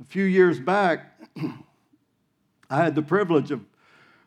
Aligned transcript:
a 0.00 0.04
few 0.04 0.24
years 0.24 0.58
back, 0.58 1.20
I 2.70 2.76
had 2.76 2.94
the 2.94 3.02
privilege 3.02 3.50
of 3.50 3.60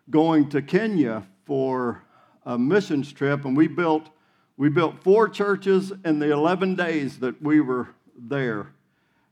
going 0.10 0.50
to 0.50 0.62
Kenya 0.62 1.24
for 1.46 2.04
a 2.46 2.58
missions 2.58 3.12
trip, 3.12 3.46
and 3.46 3.58
we 3.58 3.68
built 3.68 4.10
we 4.56 4.70
built 4.70 5.02
four 5.02 5.28
churches 5.28 5.92
in 6.06 6.20
the 6.20 6.32
11 6.32 6.76
days 6.76 7.18
that 7.20 7.42
we 7.42 7.60
were 7.60 7.88
there, 8.16 8.68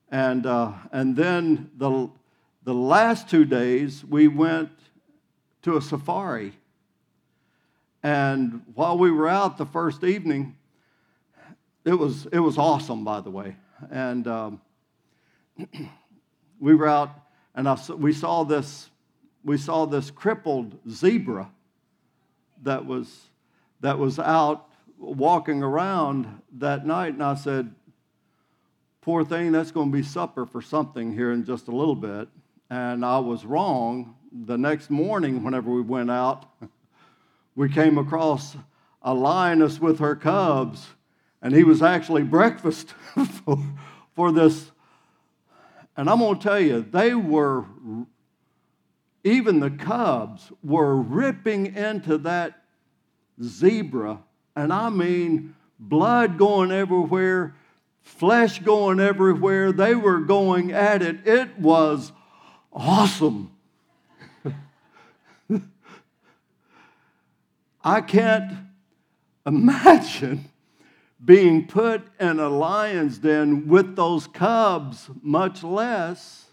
and 0.09 0.47
uh, 0.47 0.71
and 0.91 1.15
then 1.15 1.69
the 1.77 2.09
the 2.63 2.73
last 2.73 3.29
two 3.29 3.45
days 3.45 4.03
we 4.03 4.27
went 4.27 4.71
to 5.61 5.77
a 5.77 5.81
safari. 5.81 6.53
And 8.01 8.63
while 8.73 8.97
we 8.97 9.11
were 9.11 9.29
out 9.29 9.59
the 9.59 9.65
first 9.67 10.03
evening, 10.03 10.55
it 11.85 11.93
was 11.93 12.25
it 12.31 12.39
was 12.39 12.57
awesome, 12.57 13.03
by 13.03 13.21
the 13.21 13.29
way, 13.29 13.57
and. 13.91 14.27
Um, 14.27 14.61
we 16.61 16.75
were 16.75 16.87
out 16.87 17.09
and 17.53 17.67
I, 17.67 17.77
we 17.97 18.13
saw 18.13 18.45
this 18.45 18.89
we 19.43 19.57
saw 19.57 19.85
this 19.85 20.11
crippled 20.11 20.77
zebra 20.89 21.51
that 22.63 22.85
was 22.85 23.25
that 23.81 23.97
was 23.97 24.19
out 24.19 24.69
walking 24.97 25.63
around 25.63 26.41
that 26.59 26.85
night 26.85 27.13
and 27.13 27.23
I 27.23 27.35
said 27.35 27.73
poor 29.01 29.25
thing 29.25 29.51
that's 29.51 29.71
going 29.71 29.91
to 29.91 29.97
be 29.97 30.03
supper 30.03 30.45
for 30.45 30.61
something 30.61 31.11
here 31.11 31.31
in 31.31 31.43
just 31.43 31.67
a 31.67 31.75
little 31.75 31.95
bit. 31.95 32.29
And 32.69 33.03
I 33.03 33.17
was 33.17 33.43
wrong. 33.43 34.15
The 34.31 34.57
next 34.57 34.91
morning 34.91 35.43
whenever 35.43 35.71
we 35.71 35.81
went 35.81 36.11
out 36.11 36.45
we 37.55 37.67
came 37.67 37.97
across 37.97 38.55
a 39.01 39.13
lioness 39.13 39.81
with 39.81 39.99
her 39.99 40.15
cubs 40.15 40.87
and 41.41 41.53
he 41.53 41.63
was 41.63 41.81
actually 41.81 42.21
breakfast 42.21 42.91
for, 43.43 43.57
for 44.15 44.31
this 44.31 44.71
and 45.97 46.09
I'm 46.09 46.19
going 46.19 46.39
to 46.39 46.43
tell 46.43 46.59
you, 46.59 46.81
they 46.81 47.13
were, 47.13 47.65
even 49.23 49.59
the 49.59 49.69
cubs 49.69 50.51
were 50.63 50.95
ripping 50.95 51.75
into 51.75 52.17
that 52.19 52.63
zebra. 53.41 54.19
And 54.55 54.71
I 54.71 54.89
mean, 54.89 55.55
blood 55.79 56.37
going 56.37 56.71
everywhere, 56.71 57.55
flesh 58.01 58.59
going 58.59 58.99
everywhere. 58.99 59.71
They 59.71 59.95
were 59.95 60.19
going 60.19 60.71
at 60.71 61.01
it. 61.01 61.27
It 61.27 61.57
was 61.59 62.11
awesome. 62.71 63.51
I 67.83 68.01
can't 68.01 68.53
imagine 69.45 70.50
being 71.23 71.67
put 71.67 72.01
in 72.19 72.39
a 72.39 72.49
lion's 72.49 73.19
den 73.19 73.67
with 73.67 73.95
those 73.95 74.27
cubs, 74.27 75.09
much 75.21 75.63
less 75.63 76.47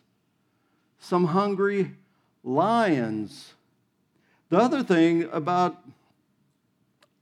some 0.98 1.26
hungry 1.26 1.92
lions. 2.42 3.54
The 4.50 4.58
other 4.58 4.82
thing 4.82 5.28
about, 5.32 5.78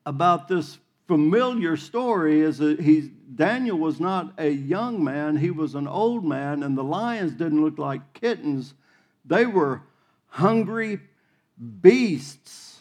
about 0.05 0.49
this 0.49 0.79
familiar 1.07 1.77
story 1.77 2.41
is 2.41 2.59
that 2.59 2.81
he, 2.81 3.13
Daniel 3.35 3.79
was 3.79 4.01
not 4.01 4.33
a 4.39 4.51
young 4.51 5.03
man, 5.03 5.37
he 5.37 5.51
was 5.51 5.75
an 5.75 5.87
old 5.87 6.25
man, 6.25 6.63
and 6.63 6.77
the 6.77 6.85
lions 6.85 7.33
didn't 7.33 7.63
look 7.63 7.79
like 7.79 8.13
kittens. 8.13 8.75
They 9.25 9.47
were 9.47 9.83
hungry 10.29 11.01
beasts. 11.81 12.81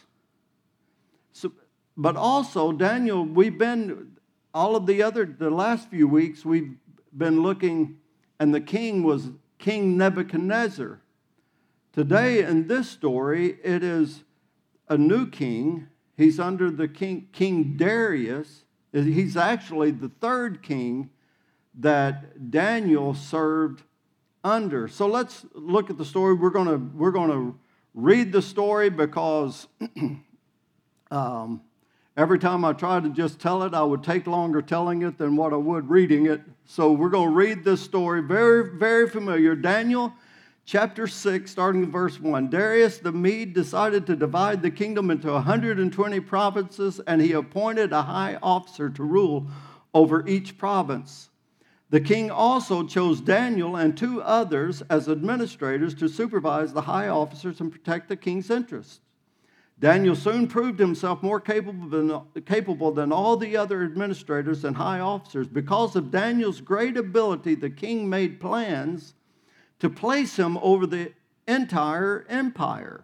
So, 1.34 1.52
but 1.96 2.16
also, 2.16 2.72
Daniel, 2.72 3.26
we've 3.26 3.58
been, 3.58 4.15
all 4.56 4.78
of 4.78 4.86
the 4.86 5.04
other, 5.04 5.26
the 5.26 5.50
last 5.50 5.90
few 5.90 6.08
weeks, 6.08 6.46
we've 6.46 6.78
been 7.16 7.44
looking, 7.44 7.98
and 8.40 8.56
the 8.56 8.62
king 8.62 9.04
was 9.04 9.30
King 9.60 9.98
Nebuchadnezzar. 9.98 11.02
Today, 11.92 12.42
in 12.42 12.68
this 12.68 12.90
story, 12.90 13.58
it 13.64 13.84
is 13.84 14.24
a 14.88 14.98
new 14.98 15.30
king. 15.30 15.90
He's 16.16 16.40
under 16.40 16.72
the 16.72 16.88
king, 16.88 17.28
King 17.34 17.76
Darius. 17.76 18.64
He's 18.94 19.36
actually 19.36 19.92
the 19.92 20.08
third 20.22 20.64
king 20.64 21.10
that 21.78 22.50
Daniel 22.50 23.14
served 23.14 23.84
under. 24.42 24.88
So 24.88 25.06
let's 25.06 25.46
look 25.54 25.90
at 25.90 25.98
the 25.98 26.06
story. 26.06 26.34
We're 26.34 26.50
going 26.50 26.68
to, 26.68 26.78
we're 26.98 27.12
going 27.12 27.32
to 27.32 27.60
read 27.94 28.32
the 28.32 28.42
story 28.42 28.90
because 28.90 29.68
um, 31.12 31.62
Every 32.18 32.40
time 32.40 32.64
I 32.64 32.72
tried 32.72 33.04
to 33.04 33.10
just 33.10 33.42
tell 33.42 33.64
it, 33.64 33.74
I 33.74 33.84
would 33.84 34.02
take 34.02 34.26
longer 34.26 34.62
telling 34.62 35.02
it 35.02 35.18
than 35.18 35.36
what 35.36 35.52
I 35.52 35.58
would 35.58 35.90
reading 35.90 36.28
it. 36.28 36.42
So 36.64 36.94
we're 36.94 37.10
going 37.10 37.30
to 37.30 37.36
read 37.36 37.66
this 37.66 37.82
story, 37.82 38.22
very, 38.22 38.78
very 38.78 39.10
familiar. 39.10 39.54
Daniel 39.54 40.14
chapter 40.66 41.08
6, 41.08 41.52
starting 41.52 41.82
with 41.82 41.92
verse 41.92 42.18
1. 42.18 42.50
Darius 42.50 43.00
the 43.00 43.12
Mede 43.12 43.54
decided 43.54 44.08
to 44.08 44.16
divide 44.16 44.62
the 44.62 44.72
kingdom 44.72 45.12
into 45.12 45.30
120 45.30 46.20
provinces, 46.22 47.02
and 47.06 47.22
he 47.22 47.34
appointed 47.34 47.92
a 47.92 48.04
high 48.04 48.40
officer 48.42 48.90
to 48.90 49.04
rule 49.04 49.48
over 49.94 50.26
each 50.26 50.58
province. 50.58 51.30
The 51.90 52.00
king 52.00 52.32
also 52.32 52.84
chose 52.88 53.20
Daniel 53.20 53.76
and 53.76 53.96
two 53.96 54.22
others 54.22 54.82
as 54.90 55.10
administrators 55.10 55.94
to 55.96 56.08
supervise 56.08 56.72
the 56.72 56.82
high 56.82 57.10
officers 57.10 57.60
and 57.60 57.70
protect 57.70 58.08
the 58.08 58.16
king's 58.16 58.50
interests. 58.50 59.02
Daniel 59.80 60.16
soon 60.16 60.48
proved 60.48 60.80
himself 60.80 61.22
more 61.22 61.40
capable 61.40 61.90
than, 61.90 62.44
capable 62.46 62.92
than 62.92 63.12
all 63.12 63.36
the 63.36 63.58
other 63.58 63.84
administrators 63.84 64.64
and 64.64 64.78
high 64.78 65.00
officers. 65.00 65.48
Because 65.48 65.96
of 65.96 66.12
Daniel's 66.12 66.62
great 66.62 66.96
ability, 66.96 67.56
the 67.56 67.70
king 67.70 68.10
made 68.10 68.40
plans 68.40 69.16
to 69.80 69.90
place 69.90 70.38
him 70.38 70.58
over 70.60 70.88
the 70.88 71.12
entire 71.48 72.26
empire. 72.30 73.04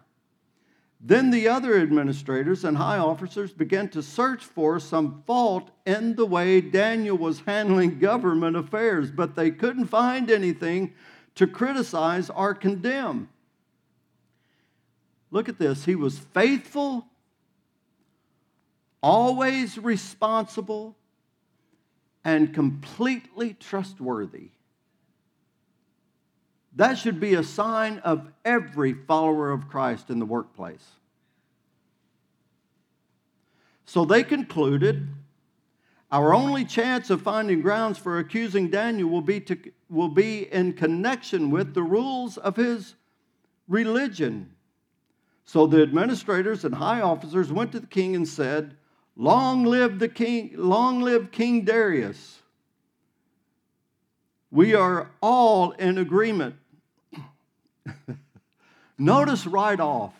Then 1.04 1.30
the 1.30 1.48
other 1.48 1.78
administrators 1.78 2.64
and 2.64 2.76
high 2.76 2.98
officers 2.98 3.52
began 3.52 3.88
to 3.88 4.02
search 4.02 4.44
for 4.44 4.78
some 4.78 5.24
fault 5.26 5.70
in 5.84 6.14
the 6.14 6.24
way 6.24 6.60
Daniel 6.60 7.18
was 7.18 7.40
handling 7.40 7.98
government 7.98 8.56
affairs, 8.56 9.10
but 9.10 9.34
they 9.34 9.50
couldn't 9.50 9.86
find 9.86 10.30
anything 10.30 10.94
to 11.34 11.46
criticize 11.46 12.30
or 12.30 12.54
condemn. 12.54 13.28
Look 15.32 15.48
at 15.48 15.58
this. 15.58 15.84
He 15.84 15.96
was 15.96 16.18
faithful, 16.18 17.06
always 19.02 19.78
responsible, 19.78 20.94
and 22.22 22.54
completely 22.54 23.54
trustworthy. 23.54 24.50
That 26.76 26.98
should 26.98 27.18
be 27.18 27.34
a 27.34 27.42
sign 27.42 27.98
of 27.98 28.30
every 28.44 28.92
follower 28.92 29.50
of 29.50 29.68
Christ 29.68 30.10
in 30.10 30.18
the 30.18 30.26
workplace. 30.26 30.86
So 33.86 34.04
they 34.04 34.22
concluded 34.22 35.08
our 36.10 36.34
only 36.34 36.66
chance 36.66 37.08
of 37.08 37.22
finding 37.22 37.62
grounds 37.62 37.96
for 37.96 38.18
accusing 38.18 38.68
Daniel 38.68 39.08
will 39.08 39.22
be, 39.22 39.40
to, 39.40 39.58
will 39.88 40.08
be 40.08 40.52
in 40.52 40.74
connection 40.74 41.50
with 41.50 41.72
the 41.72 41.82
rules 41.82 42.36
of 42.36 42.56
his 42.56 42.96
religion. 43.66 44.54
So 45.52 45.66
the 45.66 45.82
administrators 45.82 46.64
and 46.64 46.74
high 46.74 47.02
officers 47.02 47.52
went 47.52 47.72
to 47.72 47.80
the 47.80 47.86
king 47.86 48.16
and 48.16 48.26
said, 48.26 48.74
Long 49.16 49.66
live 49.66 49.98
the 49.98 50.08
king, 50.08 50.52
long 50.56 51.02
live 51.02 51.30
King 51.30 51.66
Darius. 51.66 52.40
We 54.50 54.74
are 54.74 55.10
all 55.20 55.72
in 55.72 55.98
agreement. 55.98 56.54
Notice 58.98 59.46
right 59.46 59.78
off 59.78 60.14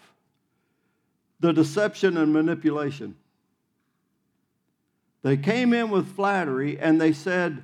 the 1.40 1.54
deception 1.54 2.18
and 2.18 2.30
manipulation. 2.30 3.16
They 5.22 5.38
came 5.38 5.72
in 5.72 5.88
with 5.88 6.14
flattery 6.14 6.78
and 6.78 7.00
they 7.00 7.14
said, 7.14 7.62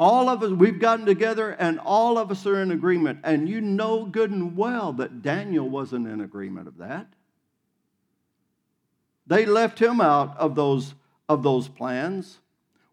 all 0.00 0.30
of 0.30 0.42
us, 0.42 0.50
we've 0.50 0.80
gotten 0.80 1.04
together 1.04 1.50
and 1.50 1.78
all 1.78 2.16
of 2.16 2.30
us 2.30 2.46
are 2.46 2.62
in 2.62 2.70
agreement. 2.70 3.20
And 3.22 3.46
you 3.46 3.60
know 3.60 4.06
good 4.06 4.30
and 4.30 4.56
well 4.56 4.94
that 4.94 5.20
Daniel 5.20 5.68
wasn't 5.68 6.08
in 6.08 6.22
agreement 6.22 6.66
of 6.66 6.78
that. 6.78 7.06
They 9.26 9.44
left 9.44 9.78
him 9.78 10.00
out 10.00 10.36
of 10.38 10.54
those, 10.54 10.94
of 11.28 11.42
those 11.42 11.68
plans. 11.68 12.38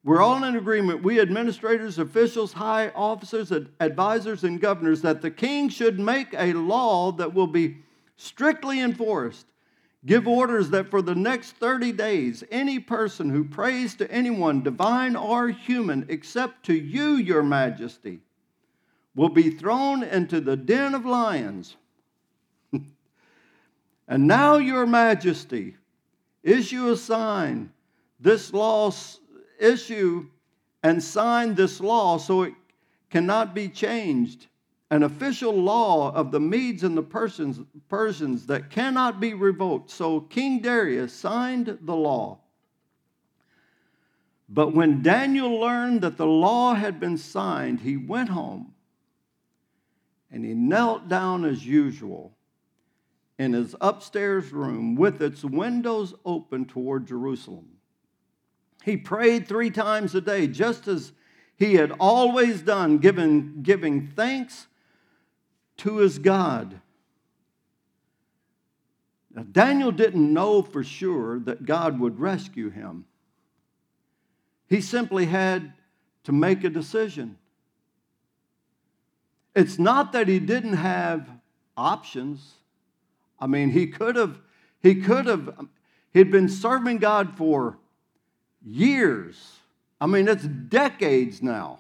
We're 0.04 0.22
all 0.22 0.44
in 0.44 0.58
agreement, 0.58 1.02
we 1.02 1.20
administrators, 1.20 1.98
officials, 1.98 2.54
high 2.54 2.90
officers, 2.90 3.52
advisors, 3.80 4.44
and 4.44 4.60
governors, 4.60 5.02
that 5.02 5.22
the 5.22 5.32
king 5.32 5.70
should 5.70 6.00
make 6.00 6.34
a 6.34 6.54
law 6.54 7.14
that 7.14 7.34
will 7.34 7.48
be 7.48 7.78
strictly 8.18 8.82
enforced 8.82 9.46
Give 10.08 10.26
orders 10.26 10.70
that 10.70 10.90
for 10.90 11.02
the 11.02 11.16
next 11.16 11.58
30 11.58 11.92
days, 11.92 12.42
any 12.50 12.80
person 12.80 13.30
who 13.30 13.44
prays 13.44 13.94
to 13.96 14.10
anyone, 14.10 14.64
divine 14.64 15.18
or 15.18 15.50
human, 15.50 16.06
except 16.08 16.66
to 16.68 16.74
you, 16.74 17.16
your 17.16 17.44
majesty, 17.44 18.22
will 19.16 19.28
be 19.28 19.50
thrown 19.50 20.04
into 20.04 20.40
the 20.40 20.56
den 20.56 20.96
of 20.96 21.06
lions. 21.06 21.76
and 24.08 24.28
now, 24.28 24.56
your 24.56 24.88
majesty, 24.88 25.76
issue 26.42 26.88
a 26.88 26.96
sign, 26.96 27.74
this 28.18 28.54
law, 28.54 28.90
issue 29.60 30.26
and 30.84 31.04
sign 31.04 31.54
this 31.56 31.82
law 31.82 32.18
so 32.18 32.44
it 32.44 32.54
cannot 33.10 33.54
be 33.54 33.68
changed 33.68 34.48
an 34.90 35.04
official 35.04 35.54
law 35.54 36.14
of 36.14 36.32
the 36.32 36.40
Medes 36.40 36.84
and 36.84 36.96
the 36.96 37.04
Persians, 37.04 37.60
Persians 37.90 38.46
that 38.48 38.70
cannot 38.70 39.20
be 39.20 39.34
revoked. 39.34 39.92
So 39.92 40.22
King 40.22 40.62
Darius 40.62 41.14
signed 41.14 41.78
the 41.82 41.96
law. 41.96 42.40
But 44.50 44.74
when 44.74 45.02
Daniel 45.02 45.60
learned 45.60 46.02
that 46.02 46.16
the 46.16 46.26
law 46.26 46.74
had 46.74 47.02
been 47.02 47.18
signed, 47.18 47.82
he 47.82 47.98
went 47.98 48.30
home 48.30 48.74
and 50.32 50.46
he 50.46 50.54
knelt 50.54 51.10
down 51.10 51.44
as 51.44 51.66
usual 51.66 52.38
in 53.38 53.54
his 53.54 53.76
upstairs 53.82 54.52
room 54.54 54.96
with 54.96 55.22
its 55.22 55.44
windows 55.44 56.14
open 56.26 56.66
toward 56.66 57.08
Jerusalem. 57.08 57.68
He 58.84 58.96
prayed 58.96 59.48
three 59.48 59.70
times 59.70 60.16
a 60.16 60.22
day, 60.22 60.48
just 60.48 60.88
as 60.88 61.12
he 61.58 61.74
had 61.74 61.92
always 62.00 62.62
done, 62.62 63.00
giving, 63.00 63.62
giving 63.64 64.08
thanks 64.08 64.68
to 65.78 65.98
his 65.98 66.20
God. 66.20 66.80
Now, 69.34 69.44
Daniel 69.52 69.92
didn't 69.92 70.34
know 70.34 70.62
for 70.62 70.84
sure 70.84 71.40
that 71.42 71.66
God 71.66 72.00
would 72.00 72.20
rescue 72.20 72.70
him. 72.70 73.06
He 74.68 74.82
simply 74.82 75.26
had 75.26 75.74
to 76.24 76.32
make 76.32 76.64
a 76.64 76.70
decision. 76.70 77.38
It's 79.56 79.80
not 79.80 80.12
that 80.12 80.28
he 80.28 80.40
didn't 80.40 80.74
have 80.74 81.30
options. 81.78 82.56
I 83.40 83.48
mean, 83.48 83.70
he 83.70 83.88
could 83.88 84.16
have, 84.16 84.40
he 84.82 84.96
could 84.96 85.28
have, 85.28 85.68
he'd 86.14 86.32
been 86.32 86.50
serving 86.50 86.98
God 86.98 87.38
for 87.38 87.78
years. 88.66 89.54
I 90.02 90.08
mean, 90.08 90.28
it's 90.28 90.44
decades 90.44 91.42
now. 91.42 91.80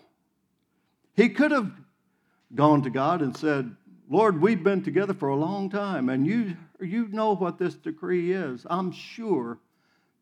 He 1.15 1.29
could 1.29 1.51
have 1.51 1.71
gone 2.55 2.83
to 2.83 2.89
God 2.89 3.21
and 3.21 3.35
said, 3.35 3.75
Lord, 4.09 4.41
we've 4.41 4.63
been 4.63 4.83
together 4.83 5.13
for 5.13 5.29
a 5.29 5.35
long 5.35 5.69
time, 5.69 6.07
and 6.09 6.25
you, 6.25 6.55
you 6.79 7.07
know 7.09 7.35
what 7.35 7.57
this 7.57 7.75
decree 7.75 8.31
is. 8.31 8.65
I'm 8.69 8.91
sure 8.91 9.59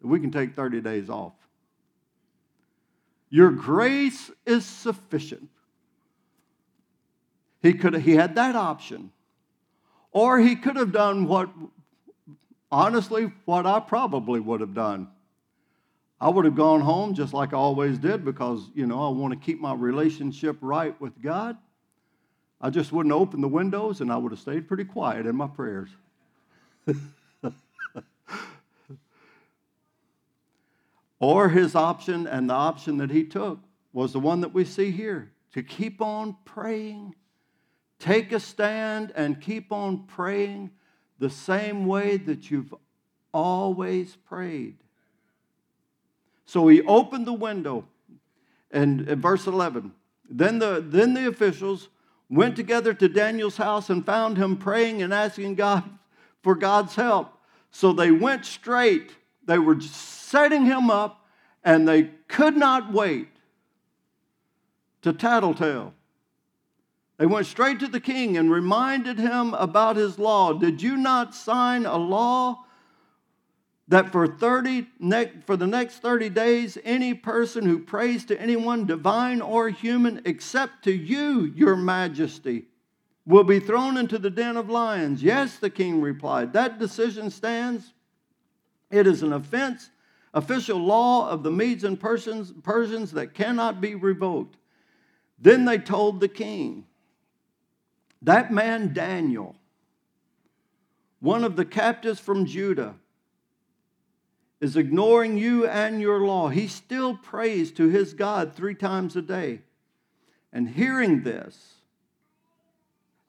that 0.01 0.07
we 0.07 0.19
can 0.19 0.31
take 0.31 0.55
30 0.55 0.81
days 0.81 1.09
off. 1.09 1.33
Your 3.29 3.51
grace 3.51 4.31
is 4.45 4.65
sufficient. 4.65 5.49
He 7.61 7.73
could 7.73 7.95
he 7.95 8.15
had 8.15 8.35
that 8.35 8.55
option. 8.55 9.11
Or 10.11 10.39
he 10.39 10.55
could 10.55 10.75
have 10.77 10.91
done 10.91 11.27
what 11.27 11.49
honestly 12.71 13.31
what 13.45 13.65
I 13.65 13.79
probably 13.79 14.39
would 14.39 14.61
have 14.61 14.73
done. 14.73 15.09
I 16.21 16.29
would 16.29 16.45
have 16.45 16.55
gone 16.55 16.81
home 16.81 17.13
just 17.13 17.33
like 17.33 17.53
I 17.53 17.57
always 17.57 17.97
did 17.97 18.23
because, 18.23 18.69
you 18.73 18.85
know, 18.85 19.05
I 19.05 19.09
want 19.09 19.33
to 19.33 19.39
keep 19.39 19.59
my 19.59 19.73
relationship 19.73 20.57
right 20.61 20.99
with 21.01 21.21
God. 21.21 21.57
I 22.65 22.71
just 22.71 22.91
wouldn't 22.91 23.13
open 23.13 23.41
the 23.41 23.47
windows 23.47 24.01
and 24.01 24.11
I 24.11 24.17
would 24.17 24.31
have 24.31 24.39
stayed 24.39 24.67
pretty 24.67 24.85
quiet 24.85 25.27
in 25.27 25.35
my 25.35 25.45
prayers. 25.45 25.89
or 31.19 31.49
his 31.49 31.75
option 31.75 32.25
and 32.25 32.49
the 32.49 32.55
option 32.55 32.97
that 32.97 33.11
he 33.11 33.23
took 33.23 33.59
was 33.93 34.13
the 34.13 34.19
one 34.19 34.41
that 34.41 34.51
we 34.51 34.65
see 34.65 34.89
here 34.89 35.31
to 35.53 35.61
keep 35.61 36.01
on 36.01 36.37
praying, 36.43 37.13
take 37.99 38.31
a 38.31 38.39
stand, 38.39 39.13
and 39.15 39.39
keep 39.39 39.71
on 39.71 40.07
praying 40.07 40.71
the 41.19 41.29
same 41.29 41.85
way 41.85 42.17
that 42.17 42.49
you've 42.49 42.73
always 43.31 44.15
prayed. 44.15 44.77
So 46.47 46.67
he 46.67 46.81
opened 46.81 47.27
the 47.27 47.33
window, 47.33 47.85
and 48.71 49.07
in 49.07 49.21
verse 49.21 49.45
11, 49.45 49.91
then 50.27 50.57
the, 50.57 50.83
then 50.83 51.13
the 51.13 51.27
officials 51.27 51.89
went 52.29 52.55
together 52.55 52.93
to 52.93 53.07
Daniel's 53.07 53.57
house 53.57 53.89
and 53.89 54.05
found 54.05 54.37
him 54.37 54.57
praying 54.57 55.01
and 55.01 55.13
asking 55.13 55.55
God 55.55 55.83
for 56.41 56.55
God's 56.55 56.95
help. 56.95 57.37
So 57.71 57.93
they 57.93 58.11
went 58.11 58.45
straight. 58.45 59.11
They 59.45 59.59
were 59.59 59.79
setting 59.81 60.65
him 60.65 60.89
up, 60.89 61.25
and 61.63 61.87
they 61.87 62.11
could 62.27 62.57
not 62.57 62.91
wait 62.91 63.27
to 65.01 65.13
tattletale. 65.13 65.93
They 67.17 67.25
went 67.25 67.45
straight 67.45 67.79
to 67.79 67.87
the 67.87 67.99
king 67.99 68.37
and 68.37 68.51
reminded 68.51 69.19
him 69.19 69.53
about 69.53 69.95
his 69.95 70.19
law. 70.19 70.53
Did 70.53 70.81
you 70.81 70.97
not 70.97 71.33
sign 71.33 71.85
a 71.85 71.97
law 71.97 72.64
that 73.87 74.11
for 74.11 74.27
30 74.27 74.87
for 75.45 75.55
the 75.55 75.67
next 75.67 75.99
30 75.99 76.29
days 76.29 76.77
any 76.83 77.13
person 77.13 77.65
who 77.65 77.79
prays 77.79 78.25
to 78.25 78.39
anyone 78.41 78.85
divine 78.85 79.41
or 79.41 79.69
human 79.69 80.21
except 80.25 80.83
to 80.83 80.91
you 80.91 81.53
your 81.55 81.75
majesty 81.75 82.65
will 83.25 83.43
be 83.43 83.59
thrown 83.59 83.97
into 83.97 84.17
the 84.17 84.29
den 84.29 84.57
of 84.57 84.69
lions. 84.69 85.21
Yes 85.21 85.57
the 85.57 85.69
king 85.69 86.01
replied 86.01 86.53
that 86.53 86.79
decision 86.79 87.29
stands. 87.29 87.93
It 88.89 89.07
is 89.07 89.23
an 89.23 89.33
offense 89.33 89.89
official 90.33 90.79
law 90.79 91.29
of 91.29 91.43
the 91.43 91.51
medes 91.51 91.83
and 91.85 91.99
persians, 91.99 92.51
persians 92.63 93.11
that 93.11 93.33
cannot 93.33 93.79
be 93.79 93.95
revoked. 93.95 94.57
Then 95.39 95.65
they 95.65 95.77
told 95.77 96.19
the 96.19 96.27
king 96.27 96.85
that 98.21 98.51
man 98.51 98.93
daniel 98.93 99.55
one 101.19 101.43
of 101.43 101.55
the 101.55 101.65
captives 101.65 102.19
from 102.19 102.45
judah 102.45 102.95
is 104.61 104.77
ignoring 104.77 105.37
you 105.37 105.67
and 105.67 106.01
your 106.01 106.21
law. 106.21 106.49
He 106.49 106.67
still 106.67 107.15
prays 107.15 107.71
to 107.73 107.89
his 107.89 108.13
God 108.13 108.53
three 108.53 108.75
times 108.75 109.15
a 109.15 109.21
day. 109.21 109.61
And 110.53 110.69
hearing 110.69 111.23
this, 111.23 111.75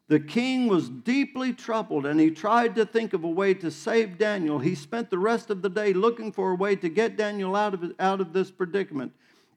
the 0.09 0.21
king 0.21 0.69
was 0.69 0.89
deeply 0.89 1.53
troubled 1.53 2.07
and 2.07 2.21
he 2.21 2.31
tried 2.31 2.77
to 2.77 2.87
think 2.87 3.13
of 3.13 3.25
a 3.25 3.29
way 3.29 3.55
to 3.55 3.71
save 3.73 4.19
Daniel. 4.19 4.61
He 4.61 4.77
spent 4.77 5.11
the 5.11 5.19
rest 5.19 5.51
of 5.51 5.63
the 5.63 5.69
day 5.69 5.93
looking 5.93 6.31
for 6.31 6.53
a 6.53 6.57
way 6.57 6.77
to 6.77 6.89
get 6.89 7.17
Daniel 7.17 7.57
out 7.57 7.75
of, 7.75 7.93
out 7.99 8.21
of 8.21 8.33
this 8.33 8.51
predicament. 8.51 9.13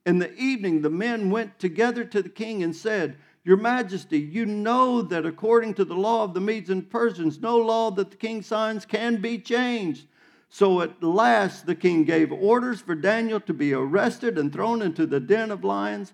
In 0.08 0.18
the 0.18 0.34
evening, 0.36 0.82
the 0.82 0.90
men 0.90 1.30
went 1.30 1.60
together 1.60 2.04
to 2.06 2.24
the 2.24 2.30
king 2.30 2.64
and 2.64 2.76
said, 2.76 3.18
Your 3.44 3.58
Majesty, 3.58 4.18
you 4.18 4.48
know 4.48 5.04
that 5.04 5.26
according 5.26 5.76
to 5.76 5.86
the 5.86 5.94
law 5.94 6.24
of 6.24 6.34
the 6.34 6.42
Medes 6.42 6.72
and 6.72 6.90
Persians, 6.90 7.40
no 7.40 7.58
law 7.58 7.92
that 7.92 8.10
the 8.10 8.18
king 8.18 8.42
signs 8.42 8.86
can 8.86 9.22
be 9.22 9.38
changed. 9.38 10.08
So 10.50 10.82
at 10.82 11.04
last 11.04 11.66
the 11.66 11.76
king 11.76 12.04
gave 12.04 12.32
orders 12.32 12.82
for 12.82 12.96
Daniel 12.96 13.40
to 13.42 13.54
be 13.54 13.74
arrested 13.74 14.38
and 14.38 14.52
thrown 14.52 14.82
into 14.82 15.06
the 15.06 15.20
den 15.20 15.52
of 15.52 15.64
lions. 15.64 16.14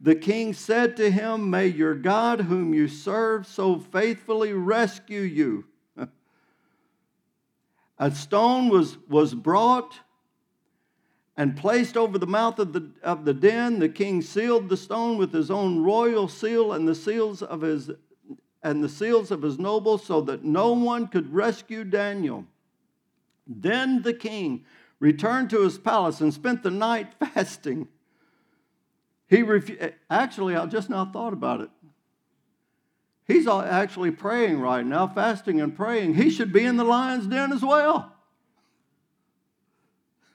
The 0.00 0.16
king 0.16 0.52
said 0.52 0.96
to 0.96 1.10
him, 1.10 1.48
May 1.48 1.68
your 1.68 1.94
God, 1.94 2.42
whom 2.42 2.74
you 2.74 2.88
serve 2.88 3.46
so 3.46 3.78
faithfully, 3.78 4.52
rescue 4.52 5.20
you. 5.20 5.64
A 7.98 8.10
stone 8.10 8.68
was, 8.68 8.98
was 9.08 9.34
brought 9.34 10.00
and 11.36 11.56
placed 11.56 11.96
over 11.96 12.18
the 12.18 12.26
mouth 12.26 12.58
of 12.58 12.72
the, 12.72 12.90
of 13.02 13.24
the 13.24 13.34
den. 13.34 13.78
The 13.78 13.88
king 13.88 14.20
sealed 14.20 14.68
the 14.68 14.76
stone 14.76 15.16
with 15.16 15.32
his 15.32 15.50
own 15.50 15.82
royal 15.82 16.28
seal 16.28 16.72
and 16.72 16.88
the 16.88 16.94
seals 16.94 17.42
of 17.42 17.60
his 17.60 17.90
and 18.62 18.82
the 18.82 18.88
seals 18.88 19.30
of 19.30 19.42
his 19.42 19.60
nobles 19.60 20.04
so 20.04 20.20
that 20.22 20.42
no 20.42 20.72
one 20.72 21.06
could 21.06 21.32
rescue 21.32 21.84
Daniel. 21.84 22.44
Then 23.46 24.02
the 24.02 24.14
king 24.14 24.64
returned 24.98 25.50
to 25.50 25.62
his 25.62 25.78
palace 25.78 26.20
and 26.20 26.32
spent 26.32 26.62
the 26.62 26.70
night 26.70 27.14
fasting. 27.18 27.88
He 29.28 29.38
refu- 29.38 29.92
actually, 30.08 30.56
I 30.56 30.66
just 30.66 30.88
now 30.90 31.04
thought 31.04 31.32
about 31.32 31.60
it. 31.60 31.70
He's 33.26 33.48
actually 33.48 34.12
praying 34.12 34.60
right 34.60 34.86
now, 34.86 35.08
fasting 35.08 35.60
and 35.60 35.74
praying. 35.74 36.14
He 36.14 36.30
should 36.30 36.52
be 36.52 36.64
in 36.64 36.76
the 36.76 36.84
lion's 36.84 37.26
den 37.26 37.52
as 37.52 37.62
well. 37.62 38.12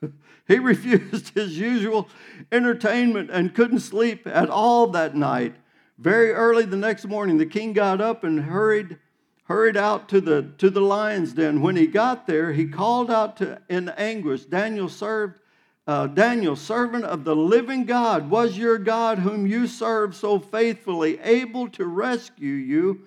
he 0.48 0.58
refused 0.58 1.30
his 1.34 1.58
usual 1.58 2.08
entertainment 2.50 3.30
and 3.32 3.54
couldn't 3.54 3.80
sleep 3.80 4.26
at 4.26 4.50
all 4.50 4.88
that 4.88 5.16
night. 5.16 5.56
Very 5.98 6.32
early 6.32 6.64
the 6.64 6.76
next 6.76 7.06
morning, 7.06 7.38
the 7.38 7.46
king 7.46 7.72
got 7.72 8.00
up 8.00 8.24
and 8.24 8.40
hurried 8.40 8.98
hurried 9.44 9.76
out 9.76 10.08
to 10.08 10.20
the, 10.20 10.42
to 10.58 10.70
the 10.70 10.80
lion's 10.80 11.32
den. 11.32 11.60
When 11.60 11.76
he 11.76 11.86
got 11.86 12.26
there, 12.26 12.52
he 12.52 12.66
called 12.66 13.10
out 13.10 13.36
to, 13.38 13.60
in 13.68 13.88
anguish, 13.90 14.44
Daniel 14.44 14.88
served, 14.88 15.40
uh, 15.86 16.06
Daniel, 16.06 16.54
servant 16.54 17.04
of 17.04 17.24
the 17.24 17.34
living 17.34 17.84
God, 17.84 18.30
was 18.30 18.56
your 18.56 18.78
God 18.78 19.18
whom 19.18 19.46
you 19.46 19.66
serve 19.66 20.14
so 20.14 20.38
faithfully 20.38 21.18
able 21.20 21.68
to 21.70 21.84
rescue 21.84 22.54
you 22.54 23.02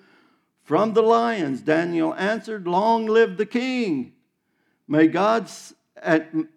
from 0.62 0.92
the 0.92 1.02
lions? 1.02 1.62
Daniel 1.62 2.14
answered, 2.14 2.66
Long 2.66 3.06
live 3.06 3.38
the 3.38 3.46
king. 3.46 4.12
May 4.86 5.06
God, 5.06 5.50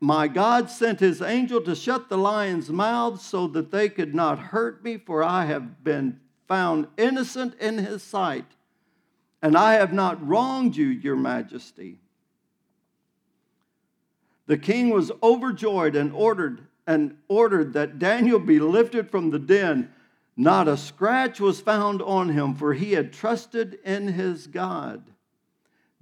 my 0.02 0.28
God 0.28 0.70
sent 0.70 1.00
his 1.00 1.22
angel 1.22 1.62
to 1.62 1.74
shut 1.74 2.10
the 2.10 2.18
lions' 2.18 2.70
mouths 2.70 3.24
so 3.24 3.48
that 3.48 3.72
they 3.72 3.88
could 3.88 4.14
not 4.14 4.40
hurt 4.40 4.84
me, 4.84 4.98
for 4.98 5.24
I 5.24 5.46
have 5.46 5.86
been 5.86 6.20
found 6.50 6.88
innocent 6.98 7.56
in 7.62 7.78
his 7.78 8.04
sight 8.04 8.46
and 9.42 9.58
I 9.58 9.74
have 9.76 9.94
not 9.94 10.26
wronged 10.26 10.76
you, 10.76 10.88
your 10.88 11.16
majesty. 11.16 12.00
The 14.48 14.58
king 14.58 14.90
was 14.90 15.12
overjoyed 15.22 15.96
and 15.96 16.12
ordered 16.12 16.68
and 16.88 17.16
ordered 17.28 17.74
that 17.74 18.00
Daniel 18.00 18.40
be 18.40 18.60
lifted 18.60 19.12
from 19.12 19.30
the 19.30 19.38
den. 19.38 19.92
Not 20.36 20.68
a 20.68 20.76
scratch 20.76 21.40
was 21.40 21.62
found 21.62 22.02
on 22.02 22.30
him, 22.30 22.56
for 22.56 22.74
he 22.74 22.94
had 22.94 23.14
trusted 23.14 23.78
in 23.86 24.08
his 24.08 24.48
God. 24.48 25.04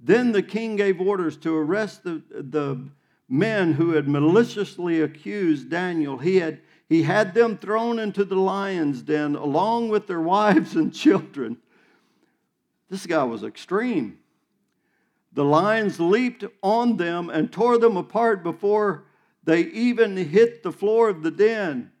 Then 0.00 0.32
the 0.32 0.42
king 0.42 0.76
gave 0.76 0.98
orders 0.98 1.36
to 1.38 1.54
arrest 1.54 2.04
the, 2.04 2.22
the 2.30 2.88
men 3.28 3.74
who 3.74 3.90
had 3.90 4.08
maliciously 4.08 5.02
accused 5.02 5.68
Daniel. 5.68 6.16
He 6.16 6.36
had, 6.36 6.60
he 6.88 7.02
had 7.02 7.34
them 7.34 7.58
thrown 7.58 7.98
into 7.98 8.24
the 8.24 8.36
lion's 8.36 9.02
den 9.02 9.34
along 9.34 9.90
with 9.90 10.06
their 10.06 10.20
wives 10.22 10.74
and 10.74 10.94
children. 10.94 11.58
This 12.88 13.06
guy 13.06 13.24
was 13.24 13.44
extreme. 13.44 14.18
The 15.32 15.44
lions 15.44 16.00
leaped 16.00 16.44
on 16.62 16.96
them 16.96 17.30
and 17.30 17.52
tore 17.52 17.78
them 17.78 17.96
apart 17.96 18.42
before 18.42 19.04
they 19.44 19.62
even 19.62 20.16
hit 20.16 20.62
the 20.62 20.72
floor 20.72 21.08
of 21.08 21.22
the 21.22 21.30
den. 21.30 21.92